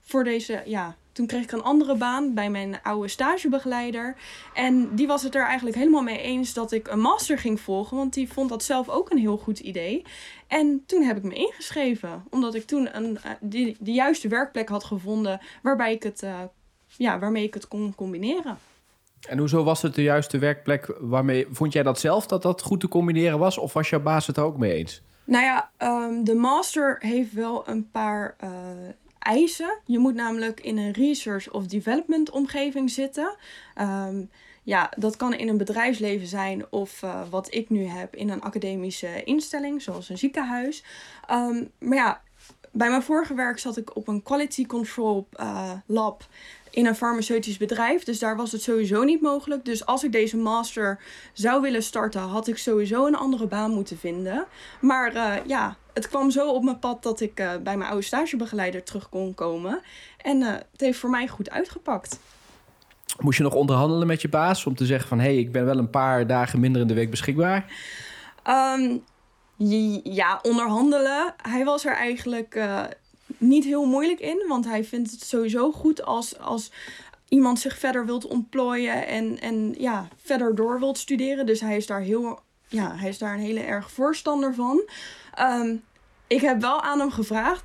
voor 0.00 0.24
deze, 0.24 0.62
ja, 0.66 0.96
toen 1.12 1.26
kreeg 1.26 1.42
ik 1.42 1.52
een 1.52 1.62
andere 1.62 1.96
baan 1.96 2.34
bij 2.34 2.50
mijn 2.50 2.82
oude 2.82 3.08
stagebegeleider. 3.08 4.16
En 4.54 4.94
die 4.94 5.06
was 5.06 5.22
het 5.22 5.34
er 5.34 5.46
eigenlijk 5.46 5.76
helemaal 5.76 6.02
mee 6.02 6.20
eens 6.20 6.54
dat 6.54 6.72
ik 6.72 6.88
een 6.88 7.00
master 7.00 7.38
ging 7.38 7.60
volgen. 7.60 7.96
Want 7.96 8.14
die 8.14 8.32
vond 8.32 8.48
dat 8.48 8.62
zelf 8.62 8.88
ook 8.88 9.10
een 9.10 9.18
heel 9.18 9.36
goed 9.36 9.58
idee. 9.58 10.02
En 10.46 10.82
toen 10.86 11.02
heb 11.02 11.16
ik 11.16 11.22
me 11.22 11.34
ingeschreven. 11.34 12.24
Omdat 12.30 12.54
ik 12.54 12.64
toen 12.64 12.96
een, 12.96 13.10
uh, 13.10 13.30
die, 13.40 13.76
de 13.80 13.92
juiste 13.92 14.28
werkplek 14.28 14.68
had 14.68 14.84
gevonden 14.84 15.40
waarbij 15.62 15.92
ik 15.92 16.02
het, 16.02 16.26
ja, 16.96 17.18
waarmee 17.18 17.44
ik 17.44 17.54
het 17.54 17.68
kon 17.68 17.94
combineren. 17.94 18.58
En 19.28 19.38
hoezo 19.38 19.64
was 19.64 19.82
het 19.82 19.94
de 19.94 20.02
juiste 20.02 20.38
werkplek? 20.38 20.96
Waarmee, 21.00 21.46
vond 21.50 21.72
jij 21.72 21.82
dat 21.82 22.00
zelf 22.00 22.26
dat 22.26 22.42
dat 22.42 22.62
goed 22.62 22.80
te 22.80 22.88
combineren 22.88 23.38
was? 23.38 23.58
Of 23.58 23.72
was 23.72 23.88
jouw 23.88 24.02
baas 24.02 24.26
het 24.26 24.36
er 24.36 24.44
ook 24.44 24.58
mee 24.58 24.72
eens? 24.72 25.02
Nou 25.24 25.44
ja, 25.44 25.70
um, 25.78 26.24
de 26.24 26.34
master 26.34 26.96
heeft 27.00 27.32
wel 27.32 27.68
een 27.68 27.90
paar 27.90 28.36
uh, 28.44 28.50
eisen. 29.18 29.78
Je 29.84 29.98
moet 29.98 30.14
namelijk 30.14 30.60
in 30.60 30.78
een 30.78 30.92
research 30.92 31.50
of 31.50 31.66
development 31.66 32.30
omgeving 32.30 32.90
zitten. 32.90 33.36
Um, 33.80 34.30
ja, 34.62 34.90
dat 34.96 35.16
kan 35.16 35.34
in 35.34 35.48
een 35.48 35.56
bedrijfsleven 35.56 36.26
zijn 36.26 36.66
of 36.70 37.02
uh, 37.02 37.22
wat 37.30 37.54
ik 37.54 37.70
nu 37.70 37.84
heb 37.84 38.14
in 38.16 38.30
een 38.30 38.42
academische 38.42 39.24
instelling, 39.24 39.82
zoals 39.82 40.08
een 40.08 40.18
ziekenhuis. 40.18 40.84
Um, 41.30 41.70
maar 41.78 41.96
ja, 41.96 42.20
bij 42.72 42.88
mijn 42.88 43.02
vorige 43.02 43.34
werk 43.34 43.58
zat 43.58 43.76
ik 43.76 43.96
op 43.96 44.08
een 44.08 44.22
quality 44.22 44.66
control 44.66 45.28
uh, 45.40 45.72
lab 45.86 46.26
in 46.74 46.86
een 46.86 46.94
farmaceutisch 46.94 47.56
bedrijf. 47.56 48.04
Dus 48.04 48.18
daar 48.18 48.36
was 48.36 48.52
het 48.52 48.62
sowieso 48.62 49.02
niet 49.02 49.20
mogelijk. 49.20 49.64
Dus 49.64 49.86
als 49.86 50.04
ik 50.04 50.12
deze 50.12 50.36
master 50.36 50.98
zou 51.32 51.60
willen 51.60 51.82
starten, 51.82 52.20
had 52.20 52.46
ik 52.46 52.58
sowieso 52.58 53.06
een 53.06 53.14
andere 53.14 53.46
baan 53.46 53.70
moeten 53.70 53.98
vinden. 53.98 54.46
Maar 54.80 55.14
uh, 55.14 55.34
ja, 55.46 55.76
het 55.92 56.08
kwam 56.08 56.30
zo 56.30 56.48
op 56.48 56.64
mijn 56.64 56.78
pad 56.78 57.02
dat 57.02 57.20
ik 57.20 57.40
uh, 57.40 57.50
bij 57.62 57.76
mijn 57.76 57.90
oude 57.90 58.04
stagebegeleider 58.04 58.82
terug 58.82 59.08
kon 59.08 59.34
komen. 59.34 59.80
En 60.22 60.40
uh, 60.40 60.48
het 60.52 60.80
heeft 60.80 60.98
voor 60.98 61.10
mij 61.10 61.28
goed 61.28 61.50
uitgepakt. 61.50 62.18
Moest 63.20 63.38
je 63.38 63.44
nog 63.44 63.54
onderhandelen 63.54 64.06
met 64.06 64.22
je 64.22 64.28
baas 64.28 64.66
om 64.66 64.74
te 64.74 64.86
zeggen 64.86 65.08
van... 65.08 65.18
hé, 65.18 65.24
hey, 65.24 65.38
ik 65.38 65.52
ben 65.52 65.64
wel 65.64 65.78
een 65.78 65.90
paar 65.90 66.26
dagen 66.26 66.60
minder 66.60 66.80
in 66.80 66.88
de 66.88 66.94
week 66.94 67.10
beschikbaar? 67.10 67.72
Um, 68.48 69.04
ja, 70.02 70.38
onderhandelen. 70.42 71.34
Hij 71.36 71.64
was 71.64 71.84
er 71.84 71.94
eigenlijk 71.94 72.58
niet 73.38 73.64
heel 73.64 73.84
moeilijk 73.84 74.20
in. 74.20 74.44
Want 74.48 74.64
hij 74.64 74.84
vindt 74.84 75.10
het 75.10 75.22
sowieso 75.22 75.72
goed 75.72 76.04
als, 76.04 76.38
als 76.38 76.70
iemand 77.28 77.60
zich 77.60 77.78
verder 77.78 78.06
wilt 78.06 78.26
ontplooien... 78.26 79.06
en, 79.06 79.40
en 79.40 79.74
ja, 79.78 80.08
verder 80.22 80.54
door 80.54 80.78
wilt 80.78 80.98
studeren. 80.98 81.46
Dus 81.46 81.60
hij 81.60 81.76
is 81.76 81.86
daar, 81.86 82.00
heel, 82.00 82.40
ja, 82.68 82.96
hij 82.96 83.08
is 83.08 83.18
daar 83.18 83.34
een 83.34 83.40
hele 83.40 83.60
erg 83.60 83.90
voorstander 83.90 84.54
van... 84.54 84.88
Um, 85.40 85.82
ik 86.26 86.40
heb 86.40 86.60
wel 86.60 86.82
aan 86.82 86.98
hem 86.98 87.10
gevraagd, 87.10 87.64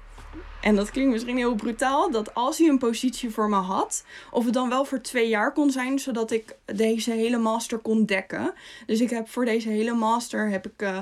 en 0.62 0.76
dat 0.76 0.92
klinkt 0.92 1.12
misschien 1.12 1.38
heel 1.38 1.56
brutaal, 1.56 2.12
dat 2.12 2.34
als 2.34 2.58
hij 2.58 2.68
een 2.68 2.78
positie 2.78 3.30
voor 3.30 3.50
me 3.50 3.56
had, 3.56 4.04
of 4.32 4.46
het 4.46 4.54
dan 4.54 4.70
wel 4.70 4.86
voor 4.86 5.02
twee 5.02 5.28
jaar 5.28 5.54
kon 5.54 5.72
zijn, 5.72 6.00
zodat 6.00 6.32
ik 6.32 6.56
deze 6.66 7.12
hele 7.12 7.38
master 7.38 7.78
kon 7.78 8.06
dekken. 8.06 8.54
Dus 8.86 9.02
ik 9.02 9.10
heb 9.10 9.30
voor 9.30 9.46
deze 9.46 9.70
hele 9.70 9.94
master 9.94 10.50
heb 10.50 10.66
ik, 10.66 10.82
uh, 10.82 10.98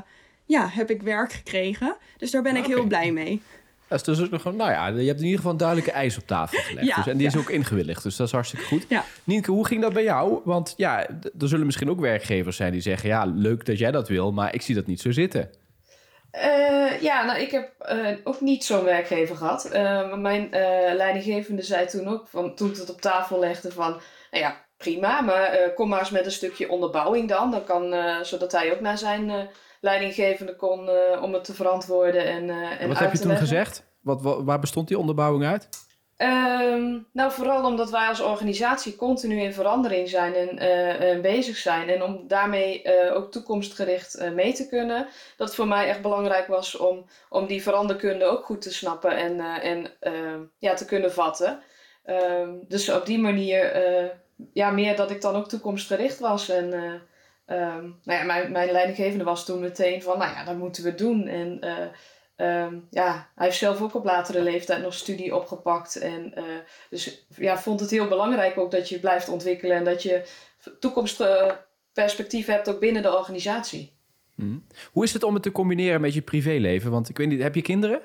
ja, 0.46 0.68
heb 0.68 0.90
ik 0.90 1.02
werk 1.02 1.32
gekregen. 1.32 1.96
Dus 2.18 2.32
daar 2.32 2.42
ben 2.42 2.56
ik 2.56 2.66
heel 2.66 2.86
blij 2.86 3.12
mee. 3.12 3.42
Dat 3.88 4.00
is 4.00 4.04
dus 4.06 4.26
ook 4.26 4.32
nog 4.32 4.42
gewoon, 4.42 4.58
nou 4.58 4.72
ja, 4.72 4.88
je 4.88 5.08
hebt 5.08 5.20
in 5.20 5.26
ieder 5.26 5.38
geval 5.38 5.52
een 5.52 5.58
duidelijke 5.58 5.92
eis 5.92 6.18
op 6.18 6.28
tafel 6.28 6.60
gelegd. 6.60 6.88
Ja, 6.88 6.96
dus, 6.96 7.08
en 7.08 7.18
die 7.18 7.28
is 7.28 7.38
ook 7.38 7.50
ingewilligd, 7.50 8.04
dus 8.04 8.16
dat 8.16 8.28
is 8.28 8.34
hartstikke 8.34 8.66
goed. 8.66 8.86
Ja. 8.90 9.04
Nienke, 9.24 9.52
hoe 9.52 9.66
ging 9.66 9.82
dat 9.82 9.94
bij 9.94 10.04
jou? 10.04 10.42
Want 10.44 10.74
ja, 10.78 11.08
er 11.40 11.48
zullen 11.48 11.66
misschien 11.66 11.90
ook 11.90 12.00
werkgevers 12.00 12.56
zijn 12.56 12.72
die 12.72 12.82
zeggen, 12.82 13.10
ja, 13.10 13.26
leuk 13.26 13.66
dat 13.66 13.78
jij 13.78 13.92
dat 13.92 14.08
wil, 14.08 14.32
maar 14.32 14.54
ik 14.54 14.62
zie 14.62 14.76
dat 14.76 14.86
niet 14.86 15.02
zo 15.02 15.12
zitten. 15.12 15.50
Uh, 16.36 17.02
ja, 17.02 17.26
nou, 17.26 17.40
ik 17.40 17.52
heb 17.52 17.72
uh, 17.92 18.18
ook 18.24 18.42
niet 18.42 18.64
zo'n 18.64 18.84
werkgever 18.84 19.36
gehad. 19.36 19.70
Uh, 19.74 20.16
mijn 20.16 20.48
leidinggevende 20.96 21.62
zei 21.62 21.88
toen 21.88 22.08
ook, 22.08 22.28
van, 22.28 22.56
toen 22.56 22.70
ik 22.70 22.78
het 22.78 22.90
op 22.90 23.02
tafel 23.02 23.40
legde, 23.40 23.72
van... 23.72 24.02
Nou 24.32 24.44
ja, 24.44 24.66
prima, 24.78 25.22
maar 25.22 25.74
kom 25.76 25.90
maar 25.90 26.00
eens 26.00 26.10
met 26.10 26.26
een 26.26 26.32
stukje 26.32 26.70
onderbouwing 26.70 27.30
dan. 27.30 27.52
dan 27.52 27.64
kan, 27.64 27.96
zodat 28.26 28.52
hij 28.52 28.74
ook 28.74 28.80
naar 28.80 28.98
zijn 28.98 29.50
leidinggevende 29.82 30.56
kon 30.56 30.90
om 31.22 31.34
het 31.34 31.44
te 31.44 31.54
verantwoorden 31.54 32.26
en, 32.26 32.50
en 32.80 32.88
Wat 32.88 33.00
heb 33.00 33.12
je 33.12 33.20
toen 33.20 33.38
gezegd? 33.38 33.86
Wat, 34.02 34.22
waar 34.22 34.60
bestond 34.60 34.88
die 34.88 35.00
onderbouwing 35.00 35.46
uit? 35.46 35.70
Um, 36.18 37.08
nou, 37.14 37.32
vooral 37.32 37.66
omdat 37.66 37.90
wij 37.90 38.08
als 38.08 38.22
organisatie 38.22 38.96
continu 38.96 39.40
in 39.40 39.54
verandering 39.54 40.10
zijn 40.10 40.34
en 40.34 40.64
uh, 41.16 41.22
bezig 41.22 41.58
zijn. 41.58 41.90
En 41.90 42.04
om 42.04 42.28
daarmee 42.28 42.84
uh, 42.84 43.16
ook 43.16 43.32
toekomstgericht 43.32 44.32
mee 44.34 44.54
te 44.54 44.68
kunnen. 44.68 45.08
Dat 45.38 45.56
voor 45.56 45.68
mij 45.68 45.88
echt 45.88 46.02
belangrijk 46.02 46.48
was 46.48 46.78
om, 46.78 47.06
om 47.30 47.48
die 47.48 47.64
veranderkunde 47.64 48.26
ook 48.26 48.46
goed 48.46 48.62
te 48.62 48.74
snappen 48.74 49.18
en, 49.18 49.40
en 49.62 49.92
ehm, 50.00 50.42
ja, 50.58 50.74
te 50.74 50.86
kunnen 50.86 51.12
vatten. 51.12 51.60
Um, 52.06 52.66
dus 52.68 52.90
op 52.90 53.06
die 53.06 53.20
manier, 53.20 53.76
ja, 54.54 54.72
meer 54.72 54.96
dat 54.96 55.12
ik 55.12 55.22
dan 55.22 55.36
ook 55.36 55.50
toekomstgericht 55.50 56.20
was. 56.20 56.50
En 56.50 56.70
nou 57.50 57.92
ja, 58.04 58.24
mijn, 58.24 58.52
mijn 58.52 58.72
leidinggevende 58.72 59.24
was 59.24 59.46
toen 59.46 59.60
meteen 59.60 60.02
van, 60.02 60.18
nou 60.18 60.32
ja, 60.32 60.44
dat 60.44 60.58
moeten 60.58 60.84
we 60.84 60.96
doen. 60.96 61.28
En 61.28 61.60
Um, 62.42 62.88
ja, 62.92 63.30
hij 63.36 63.46
heeft 63.46 63.58
zelf 63.58 63.82
ook 63.82 63.96
op 63.96 64.06
latere 64.06 64.42
leeftijd 64.42 64.82
nog 64.82 64.94
studie 64.94 65.36
opgepakt. 65.36 65.96
En 65.96 66.34
uh, 66.38 66.44
dus 66.90 67.26
ja, 67.36 67.58
vond 67.58 67.80
het 67.80 67.90
heel 67.90 68.08
belangrijk 68.08 68.58
ook 68.58 68.72
dat 68.72 68.90
je 68.90 69.00
blijft 69.00 69.30
ontwikkelen 69.30 69.78
en 69.78 69.84
dat 69.84 70.04
je 70.04 70.24
toekomstperspectief 70.80 72.46
hebt 72.46 72.70
ook 72.70 72.80
binnen 72.80 73.02
de 73.02 73.18
organisatie. 73.18 73.94
Hmm. 74.36 74.66
Hoe 74.92 75.04
is 75.04 75.14
het 75.14 75.24
om 75.24 75.34
het 75.34 75.44
te 75.44 75.52
combineren 75.52 76.02
met 76.02 76.14
je 76.14 76.22
privéleven? 76.22 76.92
Want 76.92 77.10
ik 77.10 77.18
weet 77.18 77.28
niet, 77.28 77.42
heb 77.42 77.56
je 77.56 77.62
kinderen? 77.62 78.02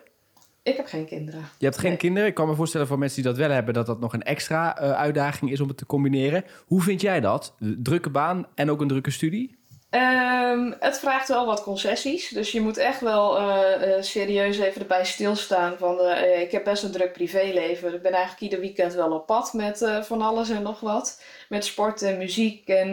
Ik 0.63 0.77
heb 0.77 0.87
geen 0.87 1.07
kinderen. 1.07 1.41
Je 1.59 1.65
hebt 1.65 1.79
geen 1.79 1.89
Nee. 1.89 1.99
kinderen. 1.99 2.29
Ik 2.29 2.35
kan 2.35 2.49
me 2.49 2.55
voorstellen 2.55 2.87
voor 2.87 2.99
mensen 2.99 3.23
die 3.23 3.31
dat 3.31 3.41
wel 3.41 3.51
hebben... 3.51 3.75
dat 3.75 3.87
dat 3.87 4.01
nog 4.01 4.13
een 4.13 4.23
extra 4.23 4.79
eh, 4.79 4.93
uitdaging 4.93 5.51
is 5.51 5.61
om 5.61 5.69
het 5.69 5.77
te 5.77 5.87
combineren. 5.87 6.45
Hoe 6.67 6.83
vind 6.83 7.01
jij 7.01 7.21
dat? 7.21 7.55
Drukke 7.59 8.11
baan 8.11 8.47
en 8.55 8.71
ook 8.71 8.81
een 8.81 8.89
drukke 8.89 9.11
studie? 9.11 9.61
Ehm, 9.91 10.73
het 10.81 10.99
vraagt 10.99 11.29
wel 11.29 11.47
wat 11.47 11.63
concessies. 11.63 12.29
Dus 12.29 12.53
je 12.53 12.61
moet 12.61 12.77
echt 12.77 13.01
wel 13.01 13.39
eh, 13.39 13.97
eh, 13.97 14.03
serieus 14.03 14.59
even 14.59 14.81
erbij 14.81 15.05
stilstaan. 15.05 15.77
Van, 15.79 16.01
eh, 16.01 16.41
ik 16.41 16.51
heb 16.51 16.65
best 16.65 16.83
een 16.83 16.91
druk 16.91 17.13
privéleven. 17.13 17.95
Ik 17.95 18.03
ben 18.03 18.13
eigenlijk 18.13 18.43
ieder 18.43 18.61
weekend 18.61 18.95
wel 18.95 19.13
op 19.13 19.27
pad 19.27 19.53
met 19.53 20.01
van 20.03 20.23
alles 20.23 20.51
en 20.51 20.63
nog 20.63 20.81
wat. 20.81 21.23
Met 21.49 21.65
sport 21.65 22.03
en 22.03 22.19
muziek. 22.19 22.69
En 22.69 22.89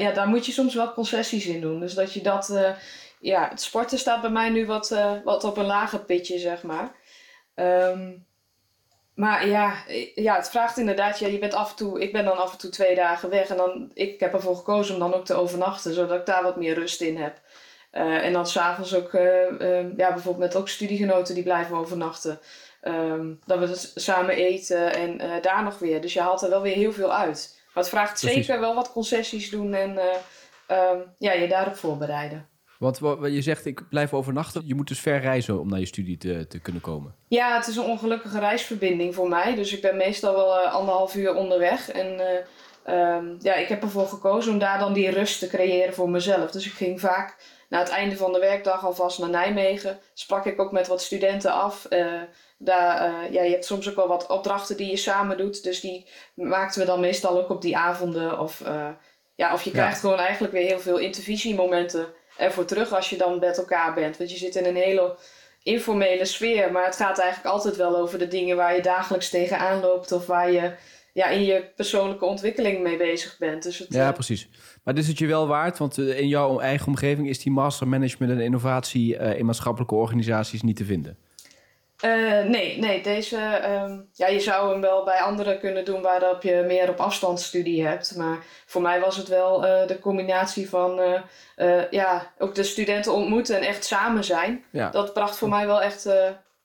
ja, 0.00 0.12
daar 0.12 0.28
moet 0.28 0.46
je 0.46 0.52
soms 0.52 0.74
wel 0.74 0.92
concessies 0.92 1.46
in 1.46 1.60
doen. 1.60 1.80
Dus 1.80 1.94
dat 1.94 2.12
je 2.12 2.22
dat... 2.22 2.58
ja, 3.20 3.48
het 3.50 3.60
sporten 3.60 3.98
staat 3.98 4.20
bij 4.20 4.30
mij 4.30 4.48
nu 4.48 4.66
wat, 4.66 4.94
wat 5.24 5.44
op 5.44 5.56
een 5.56 5.64
lager 5.64 6.00
pitje, 6.00 6.38
zeg 6.38 6.62
maar. 6.62 6.92
Ehm, 7.60 8.12
maar 9.14 9.46
ja, 9.46 9.74
ja, 10.14 10.36
het 10.36 10.50
vraagt 10.50 10.78
inderdaad, 10.78 11.18
ja, 11.18 11.26
je 11.26 11.38
bent 11.38 11.54
af 11.54 11.70
en 11.70 11.76
toe, 11.76 12.00
ik 12.00 12.12
ben 12.12 12.24
dan 12.24 12.38
af 12.38 12.52
en 12.52 12.58
toe 12.58 12.70
twee 12.70 12.94
dagen 12.94 13.30
weg 13.30 13.48
en 13.48 13.56
dan, 13.56 13.90
ik 13.94 14.20
heb 14.20 14.32
ervoor 14.32 14.56
gekozen 14.56 14.94
om 14.94 15.00
dan 15.00 15.14
ook 15.14 15.24
te 15.24 15.34
overnachten, 15.34 15.94
zodat 15.94 16.20
ik 16.20 16.26
daar 16.26 16.42
wat 16.42 16.56
meer 16.56 16.74
rust 16.74 17.00
in 17.00 17.16
heb. 17.16 17.40
Eh, 17.90 18.24
en 18.24 18.32
dan 18.32 18.46
s'avonds 18.46 18.94
ook, 18.94 19.14
eh, 19.14 19.78
eh, 19.78 19.86
ja, 19.96 20.12
bijvoorbeeld 20.12 20.52
met 20.52 20.56
ook 20.56 20.68
studiegenoten 20.68 21.34
die 21.34 21.42
blijven 21.42 21.76
overnachten. 21.76 22.40
Ehm, 22.80 23.34
dat 23.46 23.58
we 23.58 23.66
het 23.66 23.92
samen 23.94 24.34
eten 24.34 24.94
en 24.94 25.20
eh, 25.20 25.42
daar 25.42 25.62
nog 25.62 25.78
weer. 25.78 26.00
Dus 26.00 26.12
je 26.12 26.20
haalt 26.20 26.42
er 26.42 26.50
wel 26.50 26.62
weer 26.62 26.76
heel 26.76 26.92
veel 26.92 27.14
uit. 27.14 27.58
Maar 27.74 27.82
het 27.82 27.92
vraagt 27.92 28.20
Precies. 28.20 28.46
zeker 28.46 28.60
wel 28.60 28.74
wat 28.74 28.92
concessies 28.92 29.50
doen 29.50 29.74
en 29.74 29.98
ehm, 30.66 30.98
ja, 31.18 31.32
je 31.32 31.48
daarop 31.48 31.76
voorbereiden. 31.76 32.48
Want 32.80 32.98
wa- 32.98 33.16
wa- 33.16 33.26
je 33.26 33.42
zegt, 33.42 33.66
ik 33.66 33.88
blijf 33.88 34.14
overnachten. 34.14 34.62
Je 34.66 34.74
moet 34.74 34.88
dus 34.88 35.00
ver 35.00 35.20
reizen 35.20 35.60
om 35.60 35.68
naar 35.68 35.78
je 35.78 35.86
studie 35.86 36.16
te, 36.16 36.46
te 36.46 36.58
kunnen 36.60 36.82
komen. 36.82 37.14
Ja, 37.28 37.56
het 37.56 37.66
is 37.66 37.76
een 37.76 37.84
ongelukkige 37.84 38.38
reisverbinding 38.38 39.14
voor 39.14 39.28
mij. 39.28 39.54
Dus 39.54 39.72
ik 39.72 39.80
ben 39.82 39.96
meestal 39.96 40.34
wel 40.34 40.58
eh, 40.60 40.72
anderhalf 40.72 41.14
uur 41.14 41.34
onderweg. 41.34 41.90
En 41.90 42.20
eh, 42.20 42.36
ehm, 42.84 43.26
ja, 43.38 43.54
ik 43.54 43.68
heb 43.68 43.82
ervoor 43.82 44.06
gekozen 44.06 44.52
om 44.52 44.58
daar 44.58 44.78
dan 44.78 44.92
die 44.92 45.10
rust 45.10 45.38
te 45.38 45.48
creëren 45.48 45.94
voor 45.94 46.10
mezelf. 46.10 46.50
Dus 46.50 46.66
ik 46.66 46.72
ging 46.72 47.00
vaak 47.00 47.36
na 47.68 47.78
het 47.78 47.88
einde 47.88 48.16
van 48.16 48.32
de 48.32 48.38
werkdag 48.38 48.84
alvast 48.84 49.18
naar 49.18 49.30
Nijmegen. 49.30 49.98
Sprak 50.14 50.46
ik 50.46 50.60
ook 50.60 50.72
met 50.72 50.86
wat 50.86 51.02
studenten 51.02 51.52
af. 51.52 51.84
Eh, 51.84 52.06
daar, 52.58 53.32
ja, 53.32 53.42
je 53.42 53.50
hebt 53.50 53.64
soms 53.64 53.88
ook 53.88 53.96
wel 53.96 54.08
wat 54.08 54.26
opdrachten 54.26 54.76
die 54.76 54.90
je 54.90 54.96
samen 54.96 55.36
doet. 55.36 55.62
Dus 55.62 55.80
die 55.80 56.06
maakten 56.34 56.80
we 56.80 56.86
dan 56.86 57.00
meestal 57.00 57.38
ook 57.42 57.50
op 57.50 57.62
die 57.62 57.76
avonden. 57.76 58.38
Of, 58.40 58.62
ja, 59.34 59.52
of 59.52 59.62
je 59.62 59.70
Ja. 59.70 59.76
krijgt 59.76 60.00
gewoon 60.00 60.18
eigenlijk 60.18 60.52
weer 60.52 60.66
heel 60.66 60.80
veel 60.80 60.98
intervisiemomenten 60.98 62.06
ervoor 62.40 62.64
terug 62.64 62.92
als 62.92 63.10
je 63.10 63.16
dan 63.16 63.38
met 63.38 63.58
elkaar 63.58 63.94
bent. 63.94 64.16
Want 64.16 64.30
je 64.30 64.36
zit 64.36 64.54
in 64.54 64.64
een 64.64 64.76
hele 64.76 65.16
informele 65.62 66.24
sfeer. 66.24 66.72
Maar 66.72 66.84
het 66.84 66.96
gaat 66.96 67.18
eigenlijk 67.18 67.54
altijd 67.54 67.76
wel 67.76 67.96
over 67.96 68.18
de 68.18 68.28
dingen 68.28 68.56
waar 68.56 68.74
je 68.74 68.82
dagelijks 68.82 69.30
tegenaan 69.30 69.80
loopt. 69.80 70.12
Of 70.12 70.26
waar 70.26 70.52
je 70.52 70.72
ja, 71.12 71.28
in 71.28 71.44
je 71.44 71.64
persoonlijke 71.76 72.24
ontwikkeling 72.24 72.82
mee 72.82 72.96
bezig 72.96 73.38
bent. 73.38 73.62
Dus 73.62 73.78
het, 73.78 73.92
Ja, 73.92 74.08
eh, 74.08 74.14
precies. 74.14 74.48
Maar 74.84 74.94
dit 74.94 75.02
is 75.02 75.08
het 75.08 75.18
je 75.18 75.26
wel 75.26 75.46
waard, 75.46 75.78
want 75.78 75.98
eh, 75.98 76.18
in 76.18 76.28
jouw 76.28 76.60
eigen 76.60 76.86
omgeving 76.86 77.28
is 77.28 77.42
die 77.42 77.52
master 77.52 77.88
management 77.88 78.32
en 78.32 78.40
innovatie 78.40 79.16
eh, 79.16 79.38
in 79.38 79.46
maatschappelijke 79.46 79.94
organisaties 79.94 80.62
niet 80.62 80.76
te 80.76 80.84
vinden. 80.84 81.16
Eh, 82.00 82.44
nee, 82.44 82.78
nee, 82.78 83.02
deze... 83.02 83.36
ehm, 83.36 83.98
ja, 84.12 84.26
je 84.26 84.40
zou 84.40 84.72
hem 84.72 84.80
wel 84.80 85.04
bij 85.04 85.18
anderen 85.20 85.58
kunnen 85.58 85.84
doen 85.84 86.02
waarop 86.02 86.42
je 86.42 86.64
meer 86.66 86.88
op 86.88 87.00
afstandsstudie 87.00 87.86
hebt. 87.86 88.16
Maar 88.16 88.38
voor 88.66 88.82
mij 88.82 89.00
was 89.00 89.16
het 89.16 89.28
wel 89.28 89.66
eh, 89.66 89.86
de 89.88 89.98
combinatie 89.98 90.68
van... 90.68 91.00
eh, 91.56 91.90
ja, 91.90 92.32
ook 92.38 92.54
de 92.54 92.62
studenten 92.62 93.12
ontmoeten 93.12 93.56
en 93.56 93.62
echt 93.62 93.84
samen 93.84 94.24
zijn. 94.24 94.64
Ja. 94.72 94.90
Dat 94.90 95.12
bracht 95.12 95.36
voor 95.36 95.48
mij 95.48 95.66
wel 95.66 95.82
echt 95.82 96.08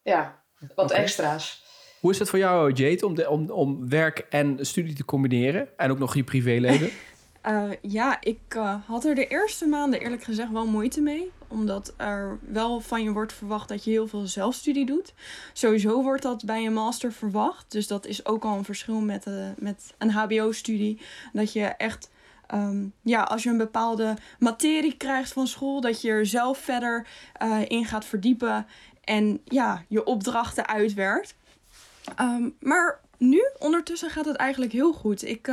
ja, 0.04 0.44
wat 0.76 0.92
extra's. 0.92 1.64
Hoe 2.00 2.12
is 2.12 2.20
het 2.20 2.30
voor 2.30 2.40
jou, 2.40 2.72
Jade, 2.74 3.06
om, 3.06 3.16
de, 3.16 3.30
om, 3.30 3.50
om 3.50 3.90
werk 3.90 4.26
en 4.30 4.58
studie 4.62 4.96
te 4.96 5.06
combineren? 5.06 5.70
En 5.78 5.92
ook 5.92 6.00
nog 6.00 6.16
je 6.16 6.24
privéleven? 6.24 6.90
Eh, 7.46 7.70
ja, 7.82 8.18
ik 8.22 8.40
eh, 8.48 8.76
had 8.86 9.06
er 9.06 9.16
de 9.16 9.28
eerste 9.28 9.66
maanden 9.66 10.00
eerlijk 10.00 10.24
gezegd 10.24 10.52
wel 10.52 10.68
moeite 10.68 11.02
mee. 11.02 11.32
Omdat 11.48 11.94
er 11.98 12.40
wel 12.42 12.80
van 12.80 13.04
je 13.04 13.12
wordt 13.12 13.34
verwacht 13.34 13.70
dat 13.70 13.84
je 13.84 13.92
heel 13.92 14.08
veel 14.08 14.28
zelfstudie 14.28 14.86
doet. 14.86 15.14
Sowieso 15.54 16.04
wordt 16.04 16.22
dat 16.22 16.46
bij 16.46 16.66
een 16.66 16.74
master 16.74 17.12
verwacht. 17.12 17.72
Dus 17.72 17.88
dat 17.88 18.06
is 18.06 18.26
ook 18.26 18.44
al 18.44 18.58
een 18.58 18.64
verschil 18.64 19.00
met, 19.00 19.26
eh, 19.26 19.50
met 19.58 19.94
een 19.98 20.10
HBO-studie. 20.12 21.02
Dat 21.34 21.54
je 21.54 21.64
echt, 21.66 22.12
ehm, 22.48 22.86
ja, 23.02 23.22
als 23.22 23.44
je 23.44 23.50
een 23.50 23.58
bepaalde 23.58 24.14
materie 24.40 24.98
krijgt 24.98 25.34
van 25.34 25.48
school, 25.48 25.82
dat 25.82 26.02
je 26.02 26.10
er 26.10 26.26
zelf 26.26 26.58
verder 26.58 27.08
in 27.68 27.86
gaat 27.86 28.06
verdiepen. 28.06 28.66
En 29.04 29.42
ja, 29.44 29.84
je 29.88 30.04
opdrachten 30.04 30.68
uitwerkt. 30.68 31.36
Ehm, 32.16 32.50
maar 32.60 33.00
nu, 33.18 33.42
ondertussen, 33.60 34.10
gaat 34.10 34.26
het 34.26 34.36
eigenlijk 34.36 34.72
heel 34.72 34.94
goed. 34.94 35.24
Ik, 35.24 35.50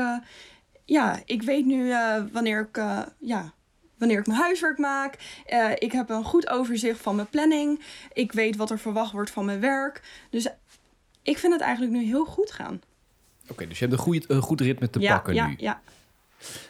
ja, 0.85 1.23
ik 1.25 1.43
weet 1.43 1.67
nu 1.67 1.91
eh, 1.91 2.23
wanneer, 2.33 2.61
ik, 2.61 2.77
eh, 2.77 3.01
ja, 3.19 3.53
wanneer 3.99 4.19
ik 4.19 4.27
mijn 4.27 4.41
huiswerk 4.41 4.79
maak. 4.79 5.43
Eh, 5.47 5.71
ik 5.79 5.93
heb 5.93 6.11
een 6.11 6.25
goed 6.25 6.49
overzicht 6.49 7.01
van 7.01 7.17
mijn 7.17 7.29
planning. 7.29 7.81
Ik 8.12 8.33
weet 8.33 8.57
wat 8.57 8.71
er 8.71 8.79
verwacht 8.79 9.12
wordt 9.12 9.31
van 9.31 9.45
mijn 9.45 9.61
werk. 9.61 10.03
Dus 10.31 10.47
ik 11.23 11.39
vind 11.39 11.53
het 11.53 11.62
eigenlijk 11.62 11.93
nu 11.93 12.05
heel 12.05 12.25
goed 12.25 12.51
gaan. 12.51 12.81
Oké, 13.49 13.67
dus 13.67 13.79
je 13.79 13.85
hebt 13.85 13.97
een 13.97 14.05
goed, 14.05 14.31
een 14.31 14.43
goed 14.43 14.61
ritme 14.61 14.91
te 14.91 15.01
ja, 15.01 15.15
pakken 15.15 15.35
ja, 15.35 15.47
nu. 15.47 15.55
ja. 15.59 15.83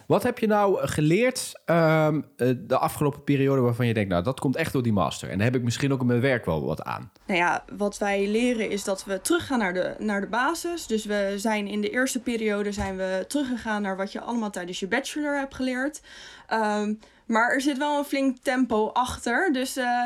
Wat 0.06 0.22
heb 0.22 0.38
je 0.38 0.46
nou 0.46 0.86
geleerd 0.86 1.60
ehm, 1.64 2.20
eh, 2.36 2.48
de 2.58 2.78
afgelopen 2.78 3.24
periode 3.24 3.60
waarvan 3.60 3.86
je 3.86 3.94
denkt, 3.94 4.10
nou, 4.10 4.22
dat 4.22 4.40
komt 4.40 4.56
echt 4.56 4.72
door 4.72 4.82
die 4.82 4.92
master. 4.92 5.30
En 5.30 5.36
daar 5.36 5.46
heb 5.46 5.56
ik 5.56 5.62
misschien 5.62 5.92
ook 5.92 6.00
in 6.00 6.06
mijn 6.06 6.20
werk 6.20 6.44
wel 6.44 6.64
wat 6.64 6.82
aan. 6.82 7.12
Nou 7.26 7.38
ja, 7.38 7.64
wat 7.76 7.98
wij 7.98 8.28
leren 8.28 8.70
is 8.70 8.84
dat 8.84 9.04
we 9.04 9.20
teruggaan 9.20 9.58
naar 9.58 9.74
de, 9.74 9.94
naar 9.98 10.20
de 10.20 10.26
basis. 10.26 10.86
Dus 10.86 11.04
we 11.04 11.34
zijn 11.36 11.66
in 11.66 11.80
de 11.80 11.90
eerste 11.90 12.20
periode 12.20 12.72
zijn 12.72 12.96
we 12.96 13.24
teruggegaan 13.28 13.82
naar 13.82 13.96
wat 13.96 14.12
je 14.12 14.20
allemaal 14.20 14.50
tijdens 14.50 14.80
je 14.80 14.88
bachelor 14.88 15.38
hebt 15.38 15.54
geleerd. 15.54 16.00
Ehm, 16.46 16.94
maar 17.26 17.50
er 17.50 17.60
zit 17.60 17.78
wel 17.78 17.98
een 17.98 18.04
flink 18.04 18.38
tempo 18.42 18.88
achter. 18.88 19.52
Dus 19.52 19.76
eh, 19.76 20.04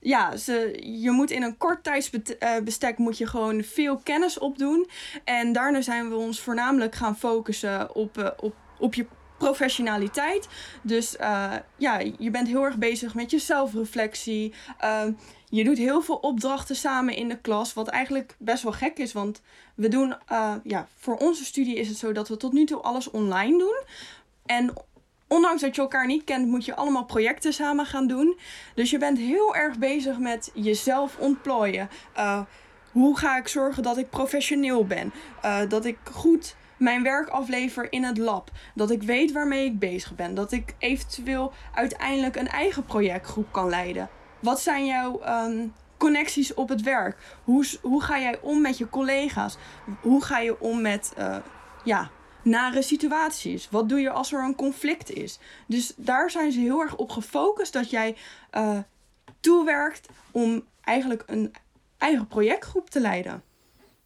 ja, 0.00 0.36
ze, 0.36 0.78
je 1.00 1.10
moet 1.10 1.30
in 1.30 1.42
een 1.42 1.56
kort 1.56 1.84
tijdsbestek 1.84 2.98
moet 2.98 3.18
je 3.18 3.26
gewoon 3.26 3.62
veel 3.62 3.96
kennis 3.96 4.38
opdoen. 4.38 4.88
En 5.24 5.52
daarna 5.52 5.80
zijn 5.80 6.08
we 6.08 6.16
ons 6.16 6.40
voornamelijk 6.40 6.94
gaan 6.94 7.16
focussen 7.16 7.94
op, 7.94 8.18
eh, 8.18 8.30
op, 8.36 8.54
op 8.78 8.94
je 8.94 9.06
professionaliteit. 9.36 10.48
Dus 10.82 11.16
eh, 11.16 11.52
ja, 11.76 11.98
je 12.18 12.30
bent 12.30 12.48
heel 12.48 12.64
erg 12.64 12.76
bezig 12.76 13.14
met 13.14 13.30
je 13.30 13.38
zelfreflectie. 13.38 14.54
Ehm, 14.78 15.12
je 15.48 15.64
doet 15.64 15.78
heel 15.78 16.02
veel 16.02 16.16
opdrachten 16.16 16.76
samen 16.76 17.14
in 17.14 17.28
de 17.28 17.38
klas, 17.38 17.74
wat 17.74 17.88
eigenlijk 17.88 18.36
best 18.38 18.62
wel 18.62 18.72
gek 18.72 18.98
is. 18.98 19.12
Want 19.12 19.42
we 19.74 19.88
doen, 19.88 20.14
eh, 20.26 20.54
ja, 20.62 20.88
voor 20.96 21.16
onze 21.16 21.44
studie 21.44 21.76
is 21.76 21.88
het 21.88 21.96
zo 21.96 22.12
dat 22.12 22.28
we 22.28 22.36
tot 22.36 22.52
nu 22.52 22.64
toe 22.64 22.80
alles 22.80 23.10
online 23.10 23.58
doen. 23.58 23.82
En 24.46 24.72
ondanks 25.28 25.60
dat 25.60 25.74
je 25.74 25.80
elkaar 25.80 26.06
niet 26.06 26.24
kent, 26.24 26.46
moet 26.46 26.64
je 26.64 26.76
allemaal 26.76 27.04
projecten 27.04 27.52
samen 27.52 27.86
gaan 27.86 28.06
doen. 28.06 28.38
Dus 28.74 28.90
je 28.90 28.98
bent 28.98 29.18
heel 29.18 29.54
erg 29.54 29.78
bezig 29.78 30.18
met 30.18 30.50
jezelf 30.54 31.16
ontplooien. 31.18 31.88
Eh, 32.14 32.40
hoe 32.92 33.18
ga 33.18 33.38
ik 33.38 33.48
zorgen 33.48 33.82
dat 33.82 33.96
ik 33.96 34.10
professioneel 34.10 34.86
ben? 34.86 35.12
Dat 35.68 35.84
ik 35.84 35.98
goed 36.12 36.56
mijn 36.78 37.02
werk 37.02 37.28
aflever 37.28 37.92
in 37.92 38.04
het 38.04 38.18
lab. 38.18 38.50
Dat 38.74 38.90
ik 38.90 39.02
weet 39.02 39.32
waarmee 39.32 39.64
ik 39.64 39.78
bezig 39.78 40.14
ben. 40.14 40.34
Dat 40.34 40.52
ik 40.52 40.74
eventueel 40.78 41.52
uiteindelijk 41.74 42.36
een 42.36 42.48
eigen 42.48 42.84
projectgroep 42.84 43.52
kan 43.52 43.68
leiden. 43.68 44.08
Wat 44.40 44.60
zijn 44.60 44.86
jouw 44.86 45.20
ehm, 45.20 45.66
connecties 45.96 46.54
op 46.54 46.68
het 46.68 46.82
werk? 46.82 47.16
Hoe, 47.44 47.66
hoe 47.82 48.02
ga 48.02 48.18
jij 48.18 48.40
om 48.40 48.60
met 48.60 48.78
je 48.78 48.88
collega's? 48.88 49.56
Hoe 50.00 50.24
ga 50.24 50.38
je 50.38 50.60
om 50.60 50.80
met 50.80 51.12
eh, 51.16 51.36
ja, 51.84 52.10
nare 52.42 52.82
situaties? 52.82 53.70
Wat 53.70 53.88
doe 53.88 54.00
je 54.00 54.10
als 54.10 54.32
er 54.32 54.44
een 54.44 54.54
conflict 54.54 55.10
is? 55.10 55.38
Dus 55.66 55.92
daar 55.96 56.30
zijn 56.30 56.52
ze 56.52 56.60
heel 56.60 56.80
erg 56.80 56.96
op 56.96 57.10
gefocust 57.10 57.72
dat 57.72 57.90
jij 57.90 58.16
eh, 58.50 58.78
toewerkt 59.40 60.08
om 60.30 60.64
eigenlijk 60.84 61.22
een 61.26 61.54
eigen 61.98 62.26
projectgroep 62.26 62.90
te 62.90 63.00
leiden. 63.00 63.42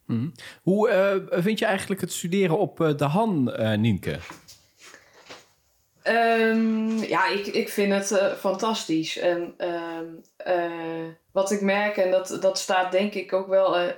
Mhm. 0.05 0.29
Hoe 0.61 0.89
eh, 0.89 1.41
vind 1.41 1.59
je 1.59 1.65
eigenlijk 1.65 2.01
het 2.01 2.13
studeren 2.13 2.57
op 2.57 2.81
eh, 2.81 2.97
de 2.97 3.05
Han, 3.05 3.53
eh, 3.53 3.77
Nienke? 3.77 4.19
Ehm, 6.03 6.97
ja, 6.97 7.27
ik, 7.27 7.45
ik 7.45 7.69
vind 7.69 7.93
het 7.93 8.35
fantastisch. 8.37 9.17
En 9.17 9.53
ehm, 9.57 10.05
eh, 10.37 11.07
wat 11.31 11.51
ik 11.51 11.61
merk, 11.61 11.97
en 11.97 12.11
dat, 12.11 12.37
dat 12.41 12.59
staat 12.59 12.91
denk 12.91 13.13
ik 13.13 13.33
ook 13.33 13.47
wel, 13.47 13.91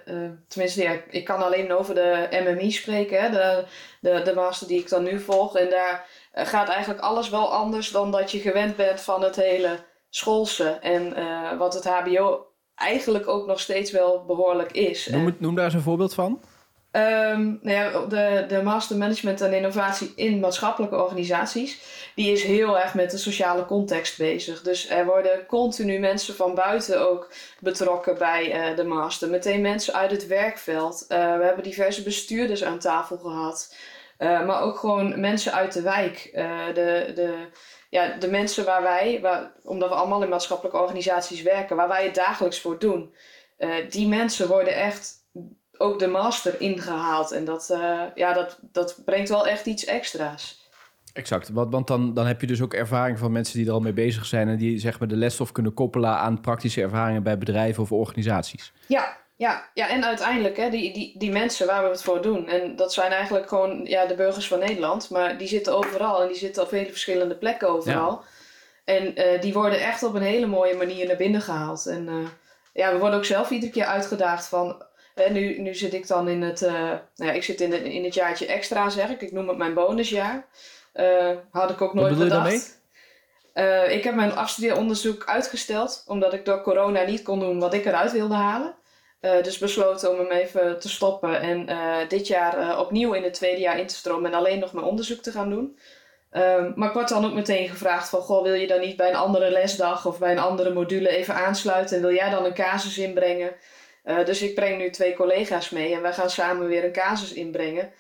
tenminste, 0.48 0.82
ja, 0.82 0.98
ik 1.10 1.26
kan 1.26 1.44
alleen 1.44 1.74
over 1.74 1.96
de 1.96 2.28
MMI 2.46 2.72
spreken, 2.72 3.32
de, 3.32 3.66
de, 4.02 4.22
de 4.24 4.34
master 4.34 4.68
die 4.68 4.80
ik 4.80 4.90
dan 4.90 5.04
nu 5.04 5.20
volg. 5.20 5.58
En 5.58 5.70
daar 5.70 6.06
gaat 6.34 6.70
eigenlijk 6.70 7.02
alles 7.02 7.30
wel 7.30 7.54
anders 7.54 7.92
dan 7.92 8.12
dat 8.12 8.32
je 8.32 8.40
gewend 8.40 8.76
bent 8.76 9.02
van 9.02 9.24
het 9.24 9.36
hele 9.36 9.80
schoolse. 10.10 10.70
En 10.70 11.16
wat 11.58 11.74
het 11.74 11.86
HBO 11.86 12.53
eigenlijk 12.76 13.28
ook 13.28 13.48
nog 13.48 13.60
steeds 13.60 13.92
wel 13.92 14.24
behoorlijk 14.26 14.72
is. 14.72 15.08
Noem, 15.08 15.26
het- 15.26 15.40
noem 15.40 15.56
daar 15.56 15.66
eens 15.66 15.74
een 15.74 15.82
voorbeeld 15.82 16.14
van. 16.14 16.42
Ehm, 16.92 17.42
nou 17.62 17.70
ja, 17.78 18.06
de, 18.06 18.46
de 18.48 18.62
Master 18.64 18.98
Management 18.98 19.42
en 19.42 19.54
Innovatie 19.54 20.12
in 20.16 20.40
maatschappelijke 20.40 20.96
organisaties, 21.04 21.80
die 22.16 22.32
is 22.32 22.44
heel 22.44 22.80
erg 22.80 22.94
met 22.94 23.12
de 23.12 23.18
sociale 23.18 23.66
context 23.66 24.18
bezig. 24.18 24.62
Dus 24.62 24.90
er 24.90 25.06
worden 25.06 25.46
continu 25.46 26.00
mensen 26.00 26.36
van 26.36 26.56
buiten 26.56 27.10
ook 27.10 27.32
betrokken 27.60 28.18
bij 28.18 28.70
uh, 28.72 28.76
de 28.76 28.84
Master. 28.84 29.30
Meteen 29.30 29.62
mensen 29.62 29.94
uit 29.94 30.12
het 30.12 30.28
werkveld. 30.28 31.06
Uh, 31.10 31.18
we 31.38 31.44
hebben 31.44 31.64
diverse 31.64 32.04
bestuurders 32.04 32.64
aan 32.64 32.80
tafel 32.80 33.18
gehad. 33.18 33.76
Uh, 34.20 34.46
maar 34.46 34.62
ook 34.62 34.78
gewoon 34.78 35.20
mensen 35.20 35.54
uit 35.54 35.74
de 35.74 35.82
wijk. 35.82 36.30
de, 36.74 37.12
de, 37.16 37.34
ja, 37.94 38.16
de 38.20 38.28
mensen 38.28 38.66
waar 38.66 38.82
wij, 38.82 39.20
waar, 39.22 39.52
omdat 39.64 39.90
we 39.90 39.96
allemaal 39.96 40.24
in 40.24 40.30
maatschappelijke 40.30 40.80
organisaties 40.80 41.42
werken, 41.42 41.76
waar 41.76 41.88
wij 41.88 42.04
het 42.04 42.16
dagelijks 42.16 42.60
voor 42.60 42.80
doen. 42.80 43.14
die 43.90 44.08
mensen 44.08 44.48
worden 44.48 44.76
echt 44.76 45.24
ook 45.78 46.00
de 46.00 46.08
master 46.08 46.62
ingehaald. 46.62 47.32
En 47.32 47.46
dat, 47.46 47.70
uh, 47.72 48.02
ja, 48.16 48.34
dat, 48.34 48.60
dat 48.62 49.02
brengt 49.06 49.30
wel 49.30 49.48
echt 49.48 49.66
iets 49.66 49.86
extra's. 49.86 50.62
Exact, 51.14 51.50
want, 51.50 51.72
want 51.72 51.88
dan, 51.88 52.14
dan 52.14 52.26
heb 52.26 52.42
je 52.42 52.48
dus 52.48 52.62
ook 52.62 52.74
ervaring 52.74 53.20
van 53.20 53.32
mensen 53.32 53.58
die 53.58 53.68
er 53.68 53.74
al 53.74 53.80
mee 53.80 53.94
bezig 53.94 54.26
zijn... 54.26 54.48
en 54.48 54.58
die 54.58 54.80
zeg 54.80 55.00
maar, 55.00 55.08
de 55.08 55.16
lesstof 55.16 55.52
kunnen 55.52 55.74
koppelen 55.74 56.18
aan 56.18 56.42
praktische 56.42 56.82
ervaringen 56.82 57.24
bij 57.24 57.38
bedrijven 57.38 57.84
of 57.84 57.92
organisaties. 57.92 58.74
Ja, 58.88 59.18
ja, 59.44 59.70
ja 59.74 59.90
en 59.90 60.06
uiteindelijk, 60.06 60.58
hè, 60.58 60.70
die, 60.70 60.94
die, 60.94 61.14
die 61.18 61.32
mensen 61.32 61.68
waar 61.68 61.84
we 61.84 61.90
het 61.90 62.04
voor 62.04 62.22
doen... 62.22 62.48
en 62.50 62.76
dat 62.76 62.94
zijn 62.94 63.12
eigenlijk 63.12 63.48
gewoon 63.48 63.86
ja, 63.86 64.06
de 64.06 64.16
burgers 64.16 64.48
van 64.48 64.60
Nederland... 64.60 65.10
maar 65.10 65.38
die 65.38 65.48
zitten 65.48 65.76
overal 65.76 66.22
en 66.22 66.28
die 66.28 66.38
zitten 66.38 66.64
op 66.64 66.72
hele 66.72 66.90
verschillende 66.90 67.36
plekken 67.36 67.70
overal. 67.70 68.24
En 68.86 69.22
uh, 69.22 69.42
die 69.42 69.54
worden 69.54 69.80
echt 69.80 70.04
op 70.04 70.14
een 70.14 70.22
hele 70.22 70.46
mooie 70.46 70.76
manier 70.76 71.08
naar 71.08 71.16
binnen 71.16 71.42
gehaald. 71.42 71.86
En 71.86 72.08
uh, 72.08 72.28
ja, 72.74 72.92
we 72.92 73.00
worden 73.00 73.18
ook 73.18 73.26
zelf 73.26 73.50
iedere 73.50 73.72
keer 73.72 73.86
uitgedaagd 73.86 74.48
van 74.48 74.86
en 75.16 75.34
nu, 75.34 75.60
nu 75.60 75.76
zit 75.76 75.94
ik 75.94 76.08
dan 76.08 76.28
in 76.30 76.42
het, 76.42 76.62
uh, 76.62 76.72
nou 76.72 77.02
ja, 77.16 77.32
ik 77.32 77.44
zit 77.44 77.62
in, 77.62 77.70
de, 77.70 77.94
in 77.94 78.04
het 78.04 78.14
jaartje 78.14 78.46
extra, 78.46 78.90
zeg 78.90 79.10
ik. 79.10 79.22
Ik 79.22 79.32
noem 79.32 79.48
het 79.48 79.58
mijn 79.58 79.74
bonusjaar. 79.74 80.46
Had 81.52 81.70
ik 81.70 81.82
ook 81.82 81.94
nooit 81.94 82.18
Wat 82.18 82.24
gedacht. 82.24 82.82
Uh, 83.54 83.92
ik 83.92 84.04
heb 84.04 84.16
mijn 84.16 84.36
afstudeeronderzoek 84.36 85.26
uitgesteld, 85.26 86.04
omdat 86.08 86.34
ik 86.34 86.46
door 86.46 86.62
corona 86.62 87.04
niet 87.04 87.24
kon 87.24 87.40
doen 87.40 87.60
wat 87.60 87.74
ik 87.74 87.86
eruit 87.86 88.12
wilde 88.12 88.34
halen. 88.34 88.76
Dus 89.42 89.58
besloten 89.58 90.12
om 90.12 90.18
hem 90.18 90.32
even 90.32 90.80
te 90.80 90.90
stoppen 90.90 91.42
en 91.42 91.68
dit 92.08 92.28
jaar 92.28 92.80
opnieuw 92.80 93.14
in 93.14 93.24
het 93.24 93.34
tweede 93.34 93.62
jaar 93.62 93.80
in 93.80 93.88
te 93.88 93.96
stromen 93.96 94.32
en 94.32 94.38
alleen 94.38 94.60
nog 94.60 94.74
mijn 94.74 94.86
onderzoek 94.86 95.22
te 95.22 95.32
gaan 95.32 95.50
doen. 95.50 95.78
Ehm, 96.32 96.72
maar 96.76 96.88
ik 96.88 96.94
word 96.94 97.10
dan 97.10 97.26
ook 97.26 97.34
meteen 97.34 97.70
gevraagd 97.70 98.10
van, 98.10 98.22
goh, 98.22 98.44
wil 98.44 98.54
je 98.54 98.68
dan 98.68 98.80
niet 98.80 98.98
bij 98.98 99.10
een 99.10 99.16
andere 99.16 99.50
lesdag 99.50 100.06
of 100.06 100.20
bij 100.20 100.32
een 100.32 100.40
andere 100.40 100.74
module 100.74 101.10
even 101.10 101.36
aansluiten 101.36 101.96
en 101.96 102.02
wil 102.02 102.14
jij 102.14 102.30
dan 102.30 102.46
een 102.46 102.54
casus 102.54 102.98
inbrengen? 102.98 103.56
Dus 104.26 104.42
ik 104.42 104.56
breng 104.56 104.78
nu 104.78 104.90
twee 104.90 105.14
collega's 105.14 105.70
mee 105.70 105.94
en 105.94 106.02
wij 106.02 106.14
gaan 106.14 106.30
samen 106.30 106.68
weer 106.68 106.84
een 106.84 106.92
casus 106.92 107.34
inbrengen. 107.34 107.92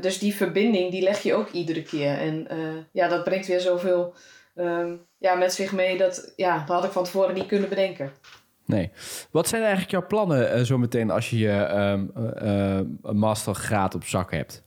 Dus 0.00 0.18
die 0.18 0.34
verbinding 0.34 0.90
die 0.90 1.02
leg 1.02 1.22
je 1.22 1.34
ook 1.34 1.50
iedere 1.50 1.82
keer. 1.82 2.18
En 2.18 2.48
ja, 2.92 3.08
dat 3.08 3.24
brengt 3.24 3.46
weer 3.46 3.60
zoveel 3.60 4.14
um, 4.54 5.06
ja, 5.18 5.34
met 5.34 5.52
zich 5.52 5.72
mee. 5.72 5.96
Dat, 5.96 6.32
ja, 6.36 6.58
dat 6.58 6.76
had 6.76 6.84
ik 6.84 6.90
van 6.90 7.04
tevoren 7.04 7.34
niet 7.34 7.46
kunnen 7.46 7.68
bedenken. 7.68 8.12
Nee. 8.66 8.90
Wat 9.30 9.48
zijn 9.48 9.62
eigenlijk 9.62 9.90
jouw 9.90 10.06
plannen 10.06 10.58
uh, 10.58 10.64
zo 10.64 10.78
meteen 10.78 11.10
als 11.10 11.30
je 11.30 11.38
je 11.38 11.68
um, 11.74 12.10
een 13.02 13.18
mastergraad 13.18 13.94
op 13.94 14.04
zak 14.04 14.30
hebt? 14.30 14.62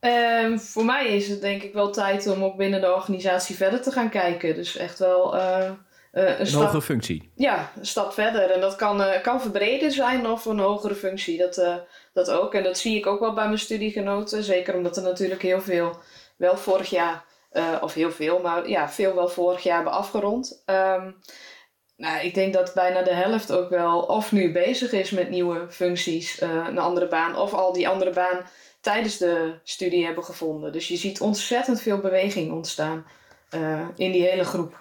Um, 0.00 0.60
voor 0.60 0.84
mij 0.84 1.06
is 1.06 1.28
het 1.28 1.40
denk 1.40 1.62
ik 1.62 1.72
wel 1.72 1.90
tijd 1.90 2.26
om 2.26 2.44
ook 2.44 2.56
binnen 2.56 2.80
de 2.80 2.94
organisatie 2.94 3.56
verder 3.56 3.82
te 3.82 3.90
gaan 3.90 4.08
kijken. 4.08 4.54
Dus 4.54 4.76
echt 4.76 4.98
wel 4.98 5.36
uh, 5.36 5.70
een, 6.12 6.40
een 6.40 6.46
stap, 6.46 6.62
hogere 6.62 6.82
functie. 6.82 7.30
Ja, 7.34 7.72
een 7.78 7.86
stap 7.86 8.12
verder. 8.12 8.50
En 8.50 8.60
dat 8.60 8.76
kan, 8.76 9.00
uh, 9.00 9.20
kan 9.22 9.40
verbreden 9.40 9.92
zijn 9.92 10.26
of 10.26 10.44
een 10.44 10.58
hogere 10.58 10.94
functie. 10.94 11.38
Dat, 11.38 11.58
uh, 11.58 11.74
dat 12.12 12.30
ook. 12.30 12.54
En 12.54 12.62
dat 12.62 12.78
zie 12.78 12.96
ik 12.96 13.06
ook 13.06 13.20
wel 13.20 13.34
bij 13.34 13.46
mijn 13.46 13.58
studiegenoten. 13.58 14.42
Zeker 14.44 14.74
omdat 14.74 14.96
er 14.96 15.02
natuurlijk 15.02 15.42
heel 15.42 15.60
veel 15.60 15.98
wel 16.36 16.56
vorig 16.56 16.90
jaar, 16.90 17.24
of 17.80 17.94
heel 17.94 18.10
veel, 18.10 18.38
maar 18.38 18.68
ja, 18.68 18.88
veel 18.88 19.14
wel 19.14 19.28
vorig 19.28 19.62
jaar 19.62 19.74
hebben 19.74 19.92
afgerond. 19.92 20.62
Um, 20.66 21.16
nou, 22.02 22.24
ik 22.24 22.34
denk 22.34 22.52
dat 22.52 22.74
bijna 22.74 23.02
de 23.02 23.14
helft 23.14 23.52
ook 23.52 23.70
wel 23.70 24.00
of 24.00 24.32
nu 24.32 24.52
bezig 24.52 24.92
is 24.92 25.10
met 25.10 25.30
nieuwe 25.30 25.66
functies, 25.68 26.40
een 26.40 26.78
andere 26.78 27.08
baan, 27.08 27.36
of 27.36 27.52
al 27.52 27.72
die 27.72 27.88
andere 27.88 28.10
baan 28.10 28.40
tijdens 28.80 29.18
de 29.18 29.54
studie 29.64 30.04
hebben 30.04 30.24
gevonden. 30.24 30.72
Dus 30.72 30.88
je 30.88 30.96
ziet 30.96 31.20
ontzettend 31.20 31.80
veel 31.80 31.98
beweging 31.98 32.52
ontstaan 32.52 33.04
in 33.96 34.12
die 34.12 34.22
hele 34.22 34.44
groep. 34.44 34.80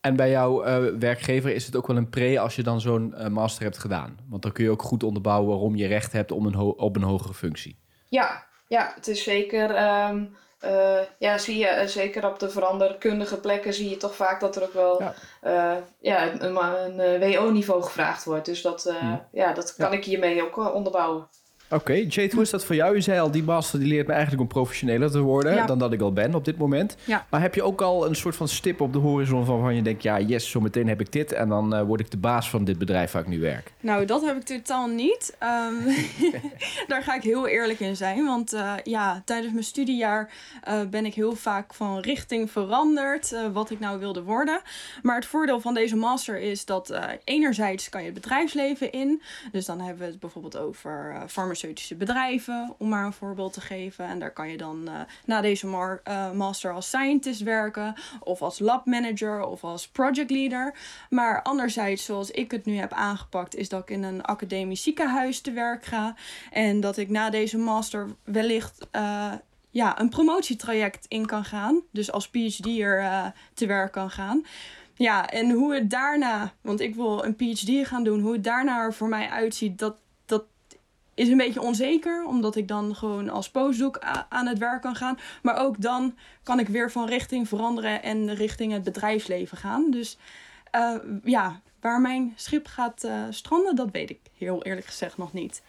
En 0.00 0.16
bij 0.16 0.30
jouw 0.30 0.66
uh, 0.66 0.98
werkgever 0.98 1.54
is 1.54 1.66
het 1.66 1.76
ook 1.76 1.86
wel 1.86 1.96
een 1.96 2.10
pre 2.10 2.40
als 2.40 2.56
je 2.56 2.62
dan 2.62 2.80
zo'n 2.80 3.14
master 3.30 3.62
hebt 3.62 3.78
gedaan. 3.78 4.18
Want 4.28 4.42
dan 4.42 4.52
kun 4.52 4.64
je 4.64 4.70
ook 4.70 4.82
goed 4.82 5.02
onderbouwen 5.02 5.48
waarom 5.48 5.76
je 5.76 5.86
recht 5.86 6.12
hebt 6.12 6.32
om 6.32 6.46
een 6.46 6.56
op 6.56 6.96
een 6.96 7.02
hogere 7.02 7.34
functie. 7.34 7.78
Ja, 8.08 8.46
ja 8.68 8.92
het 8.94 9.08
is 9.08 9.22
zeker. 9.22 9.70
Um, 10.10 10.36
uh, 10.64 11.00
ja, 11.18 11.38
zie 11.38 11.58
je 11.58 11.82
zeker 11.86 12.26
op 12.26 12.38
de 12.38 12.50
veranderkundige 12.50 13.40
plekken 13.40 13.74
zie 13.74 13.90
je 13.90 13.96
toch 13.96 14.14
vaak 14.14 14.40
dat 14.40 14.56
er 14.56 14.62
ook 14.62 14.72
wel 14.72 15.02
ja. 15.42 15.82
ja 16.00 16.32
een, 16.32 16.56
een 16.98 17.20
WO-niveau 17.20 17.82
gevraagd 17.82 18.24
wordt. 18.24 18.44
Dus 18.44 18.62
dat, 18.62 18.82
ja. 19.00 19.28
ja. 19.32 19.52
dat 19.52 19.74
kan 19.76 19.92
ik 19.92 20.04
hiermee 20.04 20.42
ook 20.42 20.74
onderbouwen. 20.74 21.28
Oké, 21.72 21.90
okay. 21.90 22.04
Jade, 22.04 22.32
hoe 22.32 22.42
is 22.42 22.50
dat 22.50 22.64
voor 22.64 22.74
jou? 22.74 22.94
Je 22.94 23.00
zei 23.00 23.20
al, 23.20 23.30
die 23.30 23.42
master 23.42 23.78
die 23.78 23.88
leert 23.88 24.06
me 24.06 24.12
eigenlijk 24.12 24.42
om 24.42 24.48
professioneler 24.48 25.10
te 25.10 25.20
worden 25.20 25.66
dan 25.66 25.78
dat 25.78 25.92
ik 25.92 26.00
al 26.00 26.12
ben 26.12 26.34
op 26.34 26.44
dit 26.44 26.58
moment. 26.58 26.96
Ja. 27.04 27.26
Maar 27.30 27.40
heb 27.40 27.54
je 27.54 27.62
ook 27.62 27.80
al 27.80 28.06
een 28.06 28.14
soort 28.14 28.36
van 28.36 28.48
stip 28.48 28.80
op 28.80 28.92
de 28.92 28.98
horizon 28.98 29.44
van 29.44 29.54
waarvan 29.54 29.74
je 29.74 29.82
denkt, 29.82 30.02
ja, 30.02 30.20
yes, 30.20 30.50
zo 30.50 30.60
meteen 30.60 30.88
heb 30.88 31.00
ik 31.00 31.12
dit 31.12 31.32
en 31.32 31.48
dan 31.48 31.74
uh, 31.74 31.82
word 31.82 32.00
ik 32.00 32.10
de 32.10 32.16
baas 32.16 32.50
van 32.50 32.64
dit 32.64 32.78
bedrijf 32.78 33.12
waar 33.12 33.22
ik 33.22 33.28
nu 33.28 33.40
werk? 33.40 33.72
Nou, 33.80 34.04
dat 34.04 34.24
heb 34.24 34.36
ik 34.36 34.42
totaal 34.42 34.86
niet. 34.86 35.36
Um, 35.42 35.94
daar 36.88 37.02
ga 37.02 37.14
ik 37.14 37.22
heel 37.22 37.48
eerlijk 37.48 37.80
in 37.80 37.96
zijn, 37.96 38.24
want 38.24 38.54
uh, 38.54 38.72
ja, 38.84 39.22
tijdens 39.24 39.52
mijn 39.52 39.64
studiejaar 39.64 40.30
uh, 40.68 40.80
ben 40.90 41.06
ik 41.06 41.14
heel 41.14 41.34
vaak 41.36 41.74
van 41.74 41.98
richting 41.98 42.50
veranderd, 42.50 43.34
wat 43.52 43.70
ik 43.70 43.80
nou 43.80 43.98
wilde 43.98 44.22
worden. 44.22 44.60
Maar 45.02 45.16
het 45.16 45.26
voordeel 45.26 45.60
van 45.60 45.74
deze 45.74 45.96
master 45.96 46.38
is 46.38 46.64
dat 46.64 46.98
enerzijds 47.24 47.88
kan 47.88 48.00
je 48.00 48.06
het 48.06 48.14
bedrijfsleven 48.14 48.92
in, 48.92 49.22
dus 49.52 49.66
dan 49.66 49.80
hebben 49.80 49.98
we 49.98 50.10
het 50.10 50.20
bijvoorbeeld 50.20 50.56
over 50.56 51.14
farmaceutische 51.28 51.58
farmaceutische 51.60 51.94
bedrijven, 51.94 52.74
om 52.78 52.88
maar 52.88 53.04
een 53.04 53.12
voorbeeld 53.12 53.52
te 53.52 53.60
geven. 53.60 54.04
En 54.04 54.18
daar 54.18 54.32
kan 54.32 54.48
je 54.48 54.56
dan 54.56 54.88
uh, 54.88 55.00
na 55.24 55.40
deze 55.40 55.66
uh, 55.66 56.32
master 56.32 56.72
als 56.72 56.86
scientist 56.86 57.40
werken, 57.40 57.94
of 58.20 58.42
als 58.42 58.58
lab 58.58 58.86
manager, 58.86 59.44
of 59.44 59.64
als 59.64 59.88
project 59.88 60.30
leader. 60.30 60.74
Maar 61.10 61.42
anderzijds, 61.42 62.04
zoals 62.04 62.30
ik 62.30 62.50
het 62.50 62.64
nu 62.64 62.76
heb 62.76 62.92
aangepakt, 62.92 63.54
is 63.54 63.68
dat 63.68 63.82
ik 63.82 63.90
in 63.90 64.02
een 64.02 64.22
academisch 64.22 64.82
ziekenhuis 64.82 65.40
te 65.40 65.52
werk 65.52 65.84
ga. 65.84 66.14
En 66.50 66.80
dat 66.80 66.96
ik 66.96 67.08
na 67.08 67.30
deze 67.30 67.58
master 67.58 68.08
wellicht. 68.24 68.86
Uh, 68.92 69.32
ja, 69.72 70.00
een 70.00 70.08
promotietraject 70.08 71.06
in 71.08 71.26
kan 71.26 71.44
gaan. 71.44 71.82
Dus 71.92 72.12
als 72.12 72.28
PhD'er 72.28 73.32
te 73.54 73.66
werk 73.66 73.92
kan 73.92 74.10
gaan. 74.10 74.44
Ja, 74.94 75.28
en 75.28 75.50
hoe 75.50 75.74
het 75.74 75.90
daarna, 75.90 76.52
want 76.60 76.80
ik 76.80 76.94
wil 76.94 77.24
een 77.24 77.36
PhD 77.36 77.88
gaan 77.88 78.04
doen, 78.04 78.20
hoe 78.20 78.32
het 78.32 78.44
daarna 78.44 78.80
er 78.80 78.94
voor 78.94 79.08
mij 79.08 79.28
uitziet, 79.28 79.78
dat, 79.78 79.96
is 81.20 81.28
een 81.28 81.36
beetje 81.36 81.60
onzeker, 81.60 82.24
omdat 82.24 82.56
ik 82.56 82.68
dan 82.68 82.96
gewoon 82.96 83.28
als 83.28 83.50
postdoc 83.50 83.98
aan 84.28 84.46
het 84.46 84.58
werk 84.58 84.82
kan 84.82 84.94
gaan. 84.94 85.18
Maar 85.42 85.56
ook 85.56 85.80
dan 85.80 86.14
kan 86.42 86.58
ik 86.58 86.68
weer 86.68 86.90
van 86.90 87.08
richting 87.08 87.48
veranderen 87.48 88.02
en 88.02 88.34
richting 88.34 88.72
het 88.72 88.82
bedrijfsleven 88.82 89.56
gaan. 89.56 89.90
Dus 89.90 90.18
uh, 90.74 90.94
ja, 91.24 91.60
waar 91.80 92.00
mijn 92.00 92.32
schip 92.36 92.66
gaat 92.66 93.04
uh, 93.04 93.24
stranden, 93.30 93.76
dat 93.76 93.90
weet 93.90 94.10
ik 94.10 94.20
heel 94.38 94.62
eerlijk 94.62 94.86
gezegd 94.86 95.16
nog 95.16 95.32
niet. 95.32 95.62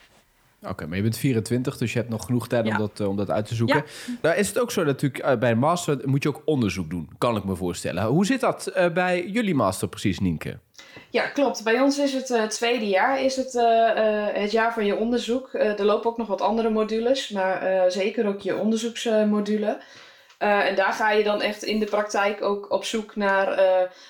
Oké, 0.68 0.86
maar 0.86 0.98
je 0.98 1.04
bent 1.04 1.18
24, 1.18 1.78
dus 1.78 1.94
je 1.94 1.98
hebt 1.98 2.12
nog 2.12 2.26
genoeg 2.26 2.48
tijd 2.48 2.68
om, 2.68 2.78
dat, 2.78 3.00
uh, 3.00 3.08
om 3.08 3.18
dat 3.18 3.30
uit 3.30 3.46
te 3.46 3.56
zoeken. 3.56 3.76
Ja. 3.76 4.14
Nou 4.22 4.36
is 4.36 4.48
het 4.48 4.60
ook 4.60 4.72
zo 4.72 4.84
natuurlijk, 4.84 5.26
uh, 5.26 5.36
bij 5.38 5.52
een 5.52 5.58
master 5.58 6.00
moet 6.06 6.24
je 6.24 6.30
ook 6.30 6.42
onderzoek 6.46 6.90
doen, 6.90 7.10
kan 7.18 7.36
ik 7.36 7.44
me 7.44 7.56
voorstellen. 7.56 8.04
Hoe 8.04 8.26
zit 8.26 8.40
dat 8.40 8.72
uh, 8.78 8.90
bij 8.90 9.28
jullie 9.28 9.56
master 9.56 9.88
precies, 9.88 10.20
Nienke? 10.20 10.60
Ja, 11.10 11.28
klopt. 11.28 11.64
Bij 11.64 11.80
ons 11.80 12.00
is 12.00 12.14
het 12.14 12.30
uh, 12.30 12.44
tweede 12.44 12.88
jaar, 12.88 13.22
is 13.22 13.36
het, 13.36 13.54
uh, 13.54 13.64
uh, 13.64 14.28
het 14.34 14.52
jaar 14.52 14.74
van 14.74 14.86
je 14.86 14.96
onderzoek. 14.96 15.54
er 15.54 15.86
lopen 15.86 16.10
ook 16.10 16.18
nog 16.18 16.28
wat 16.28 16.42
andere 16.42 16.70
modules, 16.70 17.30
maar 17.30 17.92
zeker 17.92 18.28
ook 18.28 18.42
je 18.42 18.56
onderzoeksmodule. 18.56 19.82
en 20.38 20.76
daar 20.76 20.94
ga 20.94 21.12
je 21.12 21.24
dan 21.24 21.42
echt 21.42 21.64
in 21.64 21.80
de 21.80 21.86
praktijk 21.86 22.42
ook 22.42 22.72
op 22.72 22.84
zoek 22.84 23.16
naar 23.16 23.60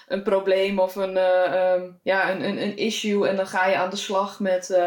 een 0.07 0.23
probleem 0.23 0.79
of 0.79 0.95
een, 0.95 1.17
um, 1.17 1.99
ja, 2.03 2.31
een, 2.31 2.43
een, 2.43 2.61
een, 2.61 2.77
issue. 2.77 3.27
En 3.27 3.35
dan 3.35 3.47
ga 3.47 3.67
je 3.67 3.75
aan 3.75 3.89
de 3.89 3.95
slag 3.95 4.39
met, 4.39 4.77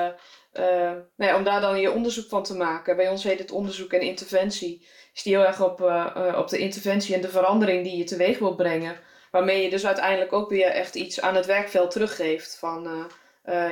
nou 0.54 1.04
ja, 1.16 1.36
om 1.36 1.44
daar 1.44 1.60
dan 1.60 1.80
je 1.80 1.92
onderzoek 1.92 2.28
van 2.28 2.42
te 2.42 2.56
maken. 2.56 2.96
Bij 2.96 3.08
ons 3.08 3.24
heet 3.24 3.38
het 3.38 3.50
onderzoek 3.50 3.92
en 3.92 4.00
interventie. 4.00 4.86
Is 5.14 5.22
die 5.22 5.36
heel 5.36 5.46
erg 5.46 5.62
op, 5.62 5.80
op 6.36 6.48
de 6.48 6.58
interventie 6.58 7.14
en 7.14 7.20
de 7.20 7.28
verandering 7.28 7.84
die 7.84 7.96
je 7.96 8.04
teweeg 8.04 8.38
wil 8.38 8.54
brengen. 8.54 8.96
Waarmee 9.30 9.62
je 9.62 9.70
dus 9.70 9.86
uiteindelijk 9.86 10.32
ook 10.32 10.48
weer 10.48 10.66
echt 10.66 10.94
iets 10.94 11.20
aan 11.20 11.34
het 11.34 11.46
werkveld 11.46 11.90
teruggeeft 11.90 12.58
van 12.58 13.10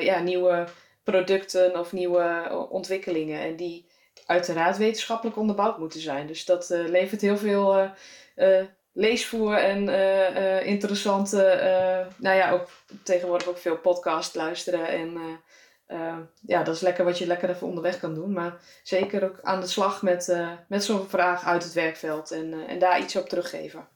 ja, 0.01 0.21
nieuwe 0.21 0.65
producten 1.05 1.79
of 1.79 1.93
nieuwe 1.93 2.49
ontwikkelingen. 2.71 3.41
En 3.41 3.57
die 3.57 3.87
uiteraard 4.27 4.77
wetenschappelijk 4.77 5.37
onderbouwd 5.37 5.79
moeten 5.79 6.01
zijn. 6.01 6.27
Dus 6.27 6.45
dat 6.45 6.69
levert 6.69 7.21
heel 7.21 7.39
veel 7.39 7.91
leesvoer 8.93 9.55
en 9.55 9.89
interessante, 10.65 11.61
nou 12.17 12.37
ja, 12.37 12.51
ook 12.51 12.69
tegenwoordig 13.05 13.49
ook 13.49 13.59
veel 13.59 13.79
podcast 13.79 14.35
luisteren 14.35 14.89
en 14.89 15.41
ja, 16.47 16.63
dat 16.63 16.75
is 16.75 16.81
lekker 16.81 17.05
wat 17.05 17.19
je 17.19 17.27
lekker 17.27 17.51
even 17.51 17.67
onderweg 17.67 17.99
kan 17.99 18.15
doen. 18.15 18.33
Maar 18.33 18.55
zeker 18.83 19.25
ook 19.25 19.39
aan 19.43 19.61
de 19.61 19.67
slag 19.67 20.03
met, 20.03 20.37
met 20.67 20.85
zo'n 20.85 21.09
vraag 21.09 21.45
uit 21.45 21.63
het 21.65 21.73
werkveld 21.73 22.31
en, 22.31 22.55
en 22.69 22.79
daar 22.79 23.01
iets 23.01 23.17
op 23.17 23.29
teruggeven. 23.29 23.87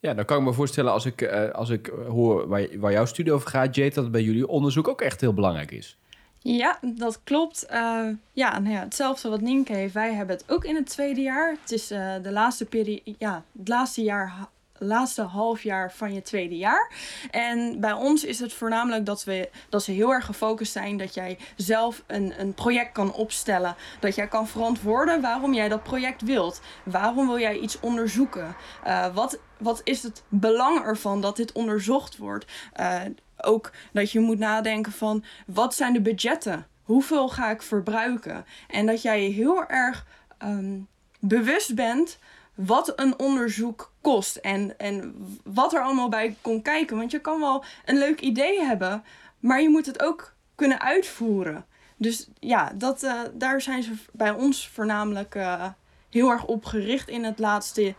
Ja, 0.00 0.14
dan 0.14 0.24
kan 0.24 0.38
ik 0.38 0.44
me 0.44 0.52
voorstellen 0.52 0.92
als 0.92 1.06
ik, 1.06 1.22
als 1.52 1.70
ik 1.70 1.92
hoor 2.08 2.48
waar, 2.48 2.66
waar 2.78 2.92
jouw 2.92 3.04
studie 3.04 3.32
over 3.32 3.48
gaat, 3.48 3.74
Jade, 3.74 3.94
dat 3.94 4.04
het 4.04 4.12
bij 4.12 4.22
jullie 4.22 4.48
onderzoek 4.48 4.88
ook 4.88 5.00
echt 5.00 5.20
heel 5.20 5.34
belangrijk 5.34 5.70
is. 5.70 5.98
Ja, 6.46 6.78
dat 6.82 7.20
klopt. 7.24 7.66
Uh, 7.70 8.08
ja, 8.32 8.58
nou 8.58 8.74
ja, 8.74 8.80
hetzelfde 8.80 9.28
wat 9.28 9.40
Nienke 9.40 9.72
heeft. 9.72 9.94
Wij 9.94 10.12
hebben 10.12 10.36
het 10.36 10.44
ook 10.50 10.64
in 10.64 10.74
het 10.74 10.86
tweede 10.86 11.20
jaar. 11.20 11.56
Het 11.62 11.72
is 11.72 11.92
uh, 11.92 12.14
de 12.22 12.32
laatste 12.32 12.64
periode, 12.64 13.14
ja, 13.18 13.44
het 13.58 13.68
laatste 13.68 14.02
jaar, 14.02 14.48
laatste 14.78 15.22
half 15.22 15.62
jaar 15.62 15.92
van 15.92 16.14
je 16.14 16.22
tweede 16.22 16.56
jaar. 16.56 16.92
En 17.30 17.80
bij 17.80 17.92
ons 17.92 18.24
is 18.24 18.38
het 18.38 18.52
voornamelijk 18.52 19.06
dat, 19.06 19.24
we, 19.24 19.50
dat 19.68 19.82
ze 19.82 19.92
heel 19.92 20.12
erg 20.12 20.24
gefocust 20.24 20.72
zijn 20.72 20.96
dat 20.96 21.14
jij 21.14 21.38
zelf 21.56 22.02
een, 22.06 22.40
een 22.40 22.54
project 22.54 22.92
kan 22.92 23.12
opstellen. 23.12 23.76
Dat 24.00 24.14
jij 24.14 24.28
kan 24.28 24.48
verantwoorden 24.48 25.20
waarom 25.20 25.54
jij 25.54 25.68
dat 25.68 25.82
project 25.82 26.22
wilt. 26.22 26.60
Waarom 26.84 27.26
wil 27.26 27.38
jij 27.38 27.58
iets 27.58 27.80
onderzoeken? 27.80 28.56
Uh, 28.86 29.14
wat, 29.14 29.38
wat 29.58 29.80
is 29.84 30.02
het 30.02 30.22
belang 30.28 30.84
ervan 30.84 31.20
dat 31.20 31.36
dit 31.36 31.52
onderzocht 31.52 32.16
wordt? 32.16 32.52
Uh, 32.80 33.00
ook 33.36 33.72
dat 33.92 34.10
je 34.10 34.20
moet 34.20 34.38
nadenken 34.38 34.92
van 34.92 35.24
wat 35.46 35.74
zijn 35.74 35.92
de 35.92 36.00
budgetten? 36.00 36.66
Hoeveel 36.82 37.28
ga 37.28 37.50
ik 37.50 37.62
verbruiken? 37.62 38.44
En 38.68 38.86
dat 38.86 39.02
jij 39.02 39.20
heel 39.20 39.66
erg 39.66 40.06
ehm, 40.38 40.80
bewust 41.20 41.74
bent 41.74 42.18
wat 42.54 42.92
een 42.96 43.18
onderzoek 43.18 43.92
kost 44.00 44.36
en, 44.36 44.78
en 44.78 45.14
wat 45.44 45.74
er 45.74 45.82
allemaal 45.82 46.08
bij 46.08 46.36
komt 46.40 46.62
kijken. 46.62 46.96
Want 46.96 47.10
je 47.10 47.20
kan 47.20 47.40
wel 47.40 47.64
een 47.84 47.98
leuk 47.98 48.20
idee 48.20 48.60
hebben, 48.60 49.04
maar 49.40 49.62
je 49.62 49.68
moet 49.68 49.86
het 49.86 50.02
ook 50.02 50.34
kunnen 50.54 50.80
uitvoeren. 50.80 51.64
Dus 51.96 52.28
ja, 52.40 52.72
dat, 52.74 53.02
uh, 53.02 53.20
daar 53.34 53.60
zijn 53.60 53.82
ze 53.82 53.92
bij 54.12 54.30
ons 54.30 54.68
voornamelijk 54.68 55.34
uh, 55.34 55.64
heel 56.10 56.30
erg 56.30 56.44
op 56.44 56.64
gericht 56.64 57.08
in 57.08 57.24
het 57.24 57.38
laatste 57.38 57.94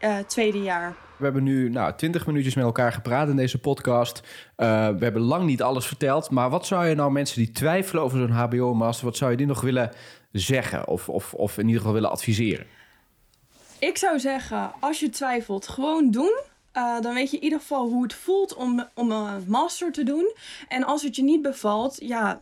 uh, 0.00 0.18
tweede 0.18 0.62
jaar. 0.62 0.96
We 1.16 1.24
hebben 1.24 1.42
nu 1.42 1.68
nou, 1.68 1.94
20 1.96 2.26
minuutjes 2.26 2.54
met 2.54 2.64
elkaar 2.64 2.92
gepraat 2.92 3.28
in 3.28 3.36
deze 3.36 3.58
podcast. 3.58 4.22
We 4.56 4.64
hebben 4.98 5.22
lang 5.22 5.44
niet 5.44 5.62
alles 5.62 5.86
verteld. 5.86 6.30
Maar 6.30 6.50
wat 6.50 6.66
zou 6.66 6.86
je 6.86 6.94
nou 6.94 7.12
mensen 7.12 7.38
die 7.38 7.52
twijfelen 7.52 8.02
over 8.02 8.18
zo'n 8.18 8.30
HBO-master... 8.30 9.04
wat 9.04 9.16
zou 9.16 9.30
je 9.30 9.36
die 9.36 9.46
nog 9.46 9.60
willen 9.60 9.90
zeggen 10.32 10.88
of, 10.88 11.08
of, 11.08 11.34
of 11.34 11.58
in 11.58 11.64
ieder 11.64 11.78
geval 11.78 11.94
willen 11.94 12.10
adviseren? 12.10 12.66
Ik 13.80 13.98
zou 13.98 14.18
zeggen, 14.18 14.72
als 14.80 15.00
je 15.00 15.10
twijfelt, 15.10 15.68
gewoon 15.68 16.10
doen. 16.10 16.40
Uh, 16.76 17.00
dan 17.00 17.14
weet 17.14 17.30
je 17.30 17.36
in 17.36 17.42
ieder 17.42 17.58
geval 17.58 17.88
hoe 17.88 18.02
het 18.02 18.14
voelt 18.14 18.54
om, 18.54 18.88
om 18.94 19.10
een 19.10 19.44
master 19.46 19.92
te 19.92 20.02
doen. 20.02 20.32
En 20.68 20.84
als 20.84 21.02
het 21.02 21.16
je 21.16 21.22
niet 21.22 21.42
bevalt, 21.42 21.96
ja, 22.00 22.38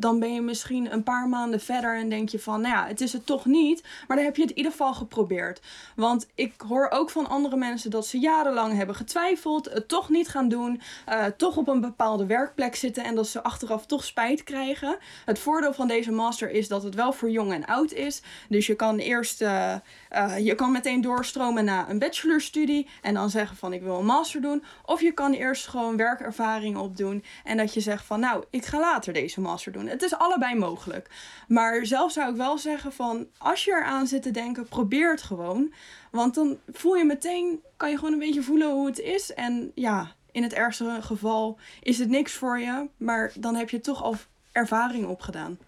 dan 0.00 0.18
ben 0.18 0.34
je 0.34 0.40
misschien 0.40 0.92
een 0.92 1.02
paar 1.02 1.28
maanden 1.28 1.60
verder 1.60 1.96
en 1.96 2.08
denk 2.08 2.28
je 2.28 2.38
van, 2.38 2.60
nou 2.60 2.74
ja, 2.74 2.86
het 2.86 3.00
is 3.00 3.12
het 3.12 3.26
toch 3.26 3.44
niet. 3.44 3.82
Maar 4.06 4.16
dan 4.16 4.26
heb 4.26 4.36
je 4.36 4.42
het 4.42 4.50
in 4.50 4.56
ieder 4.56 4.72
geval 4.72 4.94
geprobeerd. 4.94 5.60
Want 5.96 6.28
ik 6.34 6.52
hoor 6.68 6.90
ook 6.90 7.10
van 7.10 7.28
andere 7.28 7.56
mensen 7.56 7.90
dat 7.90 8.06
ze 8.06 8.18
jarenlang 8.18 8.76
hebben 8.76 8.94
getwijfeld, 8.94 9.72
het 9.72 9.88
toch 9.88 10.08
niet 10.08 10.28
gaan 10.28 10.48
doen, 10.48 10.80
uh, 11.08 11.24
toch 11.24 11.56
op 11.56 11.68
een 11.68 11.80
bepaalde 11.80 12.26
werkplek 12.26 12.74
zitten 12.74 13.04
en 13.04 13.14
dat 13.14 13.28
ze 13.28 13.42
achteraf 13.42 13.86
toch 13.86 14.04
spijt 14.04 14.44
krijgen. 14.44 14.96
Het 15.24 15.38
voordeel 15.38 15.72
van 15.72 15.88
deze 15.88 16.12
master 16.12 16.50
is 16.50 16.68
dat 16.68 16.82
het 16.82 16.94
wel 16.94 17.12
voor 17.12 17.30
jong 17.30 17.52
en 17.52 17.66
oud 17.66 17.92
is. 17.92 18.22
Dus 18.48 18.66
je 18.66 18.74
kan 18.74 18.98
eerst, 18.98 19.42
uh, 19.42 19.74
uh, 20.12 20.38
je 20.38 20.54
kan 20.54 20.72
meteen 20.72 21.00
doorstromen 21.00 21.64
naar 21.64 21.90
een 21.90 21.98
bachelorstudie 21.98 22.88
en 23.02 23.14
dan 23.14 23.30
zeggen 23.30 23.56
van 23.56 23.72
ik 23.72 23.82
wil 23.82 23.98
een 23.98 24.04
master 24.04 24.40
doen. 24.40 24.64
Of 24.84 25.00
je 25.00 25.12
kan 25.12 25.32
eerst 25.32 25.66
gewoon 25.66 25.96
werkervaring 25.96 26.76
opdoen 26.76 27.24
en 27.44 27.56
dat 27.56 27.74
je 27.74 27.80
zegt 27.80 28.04
van 28.04 28.20
nou, 28.20 28.44
ik 28.50 28.64
ga 28.64 28.80
later 28.80 29.12
deze 29.12 29.40
master 29.40 29.72
doen. 29.72 29.86
Het 29.86 30.02
is 30.02 30.14
allebei 30.14 30.54
mogelijk. 30.54 31.10
Maar 31.48 31.86
zelf 31.86 32.12
zou 32.12 32.30
ik 32.30 32.36
wel 32.36 32.58
zeggen 32.58 32.92
van 32.92 33.26
als 33.38 33.64
je 33.64 33.70
eraan 33.70 34.06
zit 34.06 34.22
te 34.22 34.30
denken, 34.30 34.68
probeer 34.68 35.10
het 35.10 35.22
gewoon. 35.22 35.72
Want 36.10 36.34
dan 36.34 36.58
voel 36.72 36.94
je 36.94 37.04
meteen, 37.04 37.60
kan 37.76 37.90
je 37.90 37.96
gewoon 37.96 38.12
een 38.12 38.18
beetje 38.18 38.42
voelen 38.42 38.70
hoe 38.70 38.86
het 38.86 38.98
is. 38.98 39.34
En 39.34 39.72
ja, 39.74 40.14
in 40.32 40.42
het 40.42 40.52
ergste 40.52 40.98
geval 41.00 41.58
is 41.82 41.98
het 41.98 42.08
niks 42.08 42.32
voor 42.32 42.58
je. 42.58 42.88
Maar 42.96 43.32
dan 43.38 43.54
heb 43.54 43.70
je 43.70 43.80
toch 43.80 44.02
al 44.02 44.16
ervaring 44.52 45.06
opgedaan. 45.06 45.58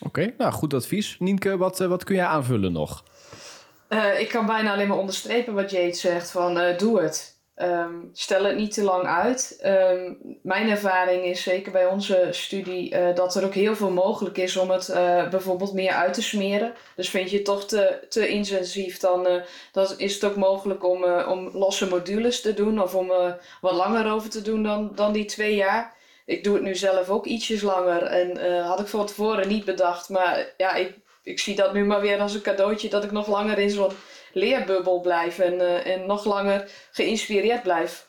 Oké, 0.00 0.34
nou 0.38 0.52
goed 0.52 0.74
advies. 0.74 1.16
Nienke, 1.18 1.56
wat, 1.56 1.80
eh, 1.80 1.88
wat 1.88 2.04
kun 2.04 2.14
jij 2.14 2.26
aanvullen 2.26 2.72
nog? 2.72 3.04
Uh, 3.92 4.20
ik 4.20 4.28
kan 4.28 4.46
bijna 4.46 4.72
alleen 4.72 4.88
maar 4.88 4.98
onderstrepen 4.98 5.54
wat 5.54 5.70
Jade 5.70 5.94
zegt 5.94 6.30
van 6.30 6.58
uh, 6.58 6.78
doe 6.78 7.00
het. 7.00 7.38
Um, 7.56 8.10
stel 8.12 8.44
het 8.44 8.56
niet 8.56 8.74
te 8.74 8.82
lang 8.82 9.06
uit. 9.06 9.60
Um, 9.64 10.18
mijn 10.42 10.70
ervaring 10.70 11.24
is 11.24 11.42
zeker 11.42 11.72
bij 11.72 11.86
onze 11.86 12.28
studie 12.30 12.94
uh, 12.94 13.14
dat 13.14 13.34
er 13.34 13.44
ook 13.44 13.54
heel 13.54 13.76
veel 13.76 13.90
mogelijk 13.90 14.38
is 14.38 14.56
om 14.56 14.70
het 14.70 14.86
bijvoorbeeld 15.30 15.72
meer 15.72 15.92
uit 15.92 16.14
te 16.14 16.22
smeren. 16.22 16.74
Dus 16.96 17.10
vind 17.10 17.30
je 17.30 17.36
het 17.36 17.44
toch 17.44 17.66
te, 17.66 18.06
te 18.08 18.28
intensief, 18.28 18.98
dan, 18.98 19.26
uh, 19.26 19.42
dan 19.72 19.86
is 19.96 20.14
het 20.14 20.24
ook 20.24 20.36
mogelijk 20.36 20.84
om, 20.84 21.04
om 21.04 21.50
losse 21.52 21.88
modules 21.88 22.40
te 22.40 22.54
doen 22.54 22.82
of 22.82 22.94
om 22.94 23.12
wat 23.60 23.72
langer 23.72 24.12
over 24.12 24.30
te 24.30 24.42
doen 24.42 24.62
dan, 24.62 24.92
dan 24.94 25.12
die 25.12 25.24
twee 25.24 25.54
jaar. 25.54 25.94
Ik 26.26 26.44
doe 26.44 26.54
het 26.54 26.62
nu 26.62 26.74
zelf 26.74 27.08
ook 27.08 27.26
ietsjes 27.26 27.62
langer 27.62 28.02
en 28.02 28.60
had 28.62 28.80
ik 28.80 28.86
van 28.86 29.06
tevoren 29.06 29.48
niet 29.48 29.64
bedacht. 29.64 30.08
Maar 30.08 30.52
ja, 30.56 30.74
ik, 30.74 30.94
ik 31.30 31.38
zie 31.38 31.54
dat 31.54 31.72
nu 31.72 31.84
maar 31.84 32.00
weer 32.00 32.20
als 32.20 32.34
een 32.34 32.42
cadeautje 32.42 32.88
dat 32.88 33.04
ik 33.04 33.10
nog 33.10 33.26
langer 33.26 33.58
in 33.58 33.70
zo'n 33.70 33.92
leerbubbel 34.32 35.00
blijf 35.00 35.38
en, 35.38 35.54
uh, 35.54 35.86
en 35.86 36.06
nog 36.06 36.24
langer 36.24 36.70
geïnspireerd 36.90 37.62
blijf 37.62 38.06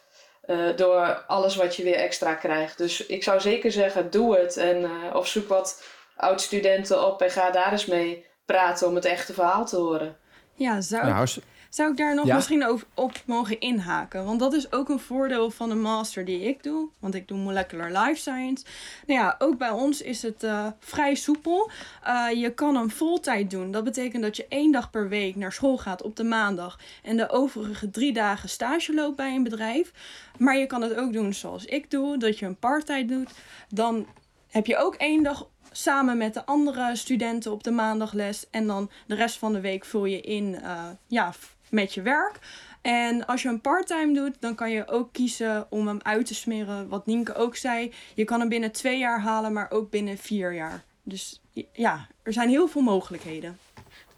uh, 0.47 0.75
door 0.75 1.23
alles 1.27 1.55
wat 1.55 1.75
je 1.75 1.83
weer 1.83 1.95
extra 1.95 2.33
krijgt. 2.33 2.77
Dus 2.77 3.05
ik 3.05 3.23
zou 3.23 3.39
zeker 3.39 3.71
zeggen, 3.71 4.11
doe 4.11 4.37
het 4.37 4.57
en, 4.57 4.81
uh, 4.81 5.15
of 5.15 5.27
zoek 5.27 5.47
wat 5.47 5.83
oud-studenten 6.15 7.05
op 7.05 7.21
en 7.21 7.31
ga 7.31 7.51
daar 7.51 7.71
eens 7.71 7.85
mee 7.85 8.25
praten 8.45 8.87
om 8.87 8.95
het 8.95 9.05
echte 9.05 9.33
verhaal 9.33 9.65
te 9.65 9.75
horen. 9.75 10.17
Ja, 10.53 10.81
zou, 10.81 11.05
nou, 11.05 11.27
zou 11.71 11.91
ik 11.91 11.97
daar 11.97 12.15
nog 12.15 12.25
misschien 12.25 12.69
op, 12.69 12.85
op 12.93 13.11
mogen 13.25 13.59
inhaken? 13.59 14.25
Want 14.25 14.39
dat 14.39 14.53
is 14.53 14.71
ook 14.71 14.89
een 14.89 14.99
voordeel 14.99 15.51
van 15.51 15.69
de 15.69 15.75
master 15.75 16.25
die 16.25 16.41
ik 16.41 16.63
doe. 16.63 16.89
Want 16.99 17.15
ik 17.15 17.27
doe 17.27 17.37
molecular 17.37 17.91
life 17.91 18.19
science. 18.19 18.65
Nou 19.07 19.19
ja, 19.19 19.35
ook 19.39 19.57
bij 19.57 19.69
ons 19.69 20.01
is 20.01 20.21
het 20.21 20.43
uh, 20.43 20.67
vrij 20.79 21.15
soepel. 21.15 21.71
Uh, 22.07 22.27
je 22.41 22.53
kan 22.53 22.75
hem 22.75 22.89
voltijd 22.89 23.51
doen. 23.51 23.71
Dat 23.71 23.83
betekent 23.83 24.23
dat 24.23 24.37
je 24.37 24.45
één 24.49 24.71
dag 24.71 24.89
per 24.89 25.09
week 25.09 25.35
naar 25.35 25.53
school 25.53 25.77
gaat 25.77 26.01
op 26.01 26.15
de 26.15 26.23
maandag. 26.23 26.79
En 27.03 27.17
de 27.17 27.29
overige 27.29 27.89
drie 27.89 28.13
dagen 28.13 28.49
stage 28.49 28.93
loopt 28.93 29.15
bij 29.15 29.35
een 29.35 29.43
bedrijf. 29.43 29.91
Maar 30.37 30.57
je 30.57 30.65
kan 30.65 30.81
het 30.81 30.95
ook 30.95 31.13
doen 31.13 31.33
zoals 31.33 31.65
ik 31.65 31.91
doe. 31.91 32.17
Dat 32.17 32.39
je 32.39 32.45
een 32.45 32.59
part-tijd 32.59 33.07
doet. 33.07 33.31
Dan 33.69 34.07
heb 34.47 34.65
je 34.65 34.77
ook 34.77 34.95
één 34.95 35.23
dag 35.23 35.47
samen 35.71 36.17
met 36.17 36.33
de 36.33 36.45
andere 36.45 36.95
studenten 36.95 37.51
op 37.51 37.63
de 37.63 37.71
maandagles. 37.71 38.49
En 38.49 38.67
dan 38.67 38.89
de 39.07 39.15
rest 39.15 39.37
van 39.37 39.53
de 39.53 39.61
week 39.61 39.85
vul 39.85 40.05
je 40.05 40.21
in 40.21 40.59
uh, 40.63 40.89
ja, 41.07 41.33
met 41.71 41.93
je 41.93 42.01
werk. 42.01 42.39
En 42.81 43.25
als 43.25 43.41
je 43.41 43.49
een 43.49 43.61
parttime 43.61 44.13
doet, 44.13 44.35
dan 44.39 44.55
kan 44.55 44.71
je 44.71 44.87
ook 44.87 45.13
kiezen 45.13 45.67
om 45.69 45.87
hem 45.87 45.99
uit 46.01 46.25
te 46.25 46.35
smeren. 46.35 46.87
Wat 46.87 47.05
Nienke 47.05 47.35
ook 47.35 47.55
zei, 47.55 47.93
je 48.15 48.23
kan 48.23 48.39
hem 48.39 48.49
binnen 48.49 48.71
twee 48.71 48.99
jaar 48.99 49.21
halen, 49.21 49.53
maar 49.53 49.71
ook 49.71 49.89
binnen 49.89 50.17
vier 50.17 50.53
jaar. 50.53 50.83
Dus 51.03 51.41
ja, 51.71 52.07
er 52.23 52.33
zijn 52.33 52.49
heel 52.49 52.67
veel 52.67 52.81
mogelijkheden. 52.81 53.57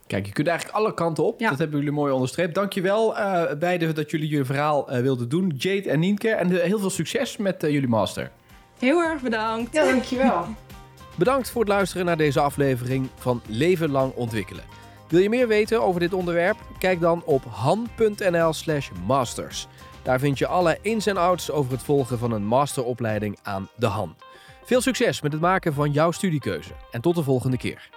Kijk, 0.08 0.26
je 0.26 0.32
kunt 0.32 0.48
eigenlijk 0.48 0.78
alle 0.78 0.94
kanten 0.94 1.24
op. 1.24 1.40
Ja. 1.40 1.50
Dat 1.50 1.60
hebben 1.60 1.78
jullie 1.78 1.94
mooi 1.94 2.14
onderstreept. 2.14 2.56
Dankjewel 2.56 3.18
uh, 3.18 3.54
beiden 3.60 3.96
dat 3.96 4.12
jullie 4.12 4.30
je 4.30 4.46
verhaal 4.46 4.94
uh, 4.94 5.00
wilden 5.02 5.30
doen. 5.30 5.54
Jade 5.58 5.90
en 5.90 6.00
Nienke. 6.00 6.30
En 6.30 6.52
uh, 6.52 6.62
heel 6.62 6.80
veel 6.80 6.90
succes 6.90 7.38
met 7.38 7.64
uh, 7.64 7.72
jullie 7.72 7.88
master. 7.88 8.32
Heel 8.80 9.02
erg 9.02 9.22
bedankt. 9.22 9.74
Ja, 9.74 9.86
dankjewel. 9.86 10.46
bedankt 11.16 11.50
voor 11.50 11.62
het 11.62 11.70
luisteren 11.70 12.06
naar 12.06 12.18
deze 12.18 12.40
aflevering 12.40 13.10
van 13.16 13.42
Leven 13.48 13.90
Lang 13.92 14.14
Ontwikkelen. 14.14 14.83
Wil 15.08 15.20
je 15.20 15.30
meer 15.30 15.48
weten 15.48 15.84
over 15.84 16.00
dit 16.00 16.14
onderwerp? 16.14 16.58
Kijk 16.80 17.00
dan 17.00 17.24
op 17.26 17.44
han.nl/slash 17.50 18.90
masters. 19.06 19.68
Daar 20.02 20.20
vind 20.20 20.38
je 20.38 20.48
alle 20.48 20.78
ins 20.82 21.06
en 21.06 21.18
outs 21.18 21.52
over 21.52 21.72
het 21.72 21.84
volgen 21.84 22.18
van 22.18 22.32
een 22.32 22.46
masteropleiding 22.46 23.38
aan 23.44 23.70
de 23.76 23.86
Han. 23.86 24.16
Veel 24.64 24.82
succes 24.82 25.22
met 25.22 25.32
het 25.32 25.42
maken 25.42 25.74
van 25.74 25.92
jouw 25.92 26.12
studiekeuze 26.12 26.72
en 26.92 27.02
tot 27.02 27.16
de 27.16 27.24
volgende 27.24 27.58
keer. 27.58 27.93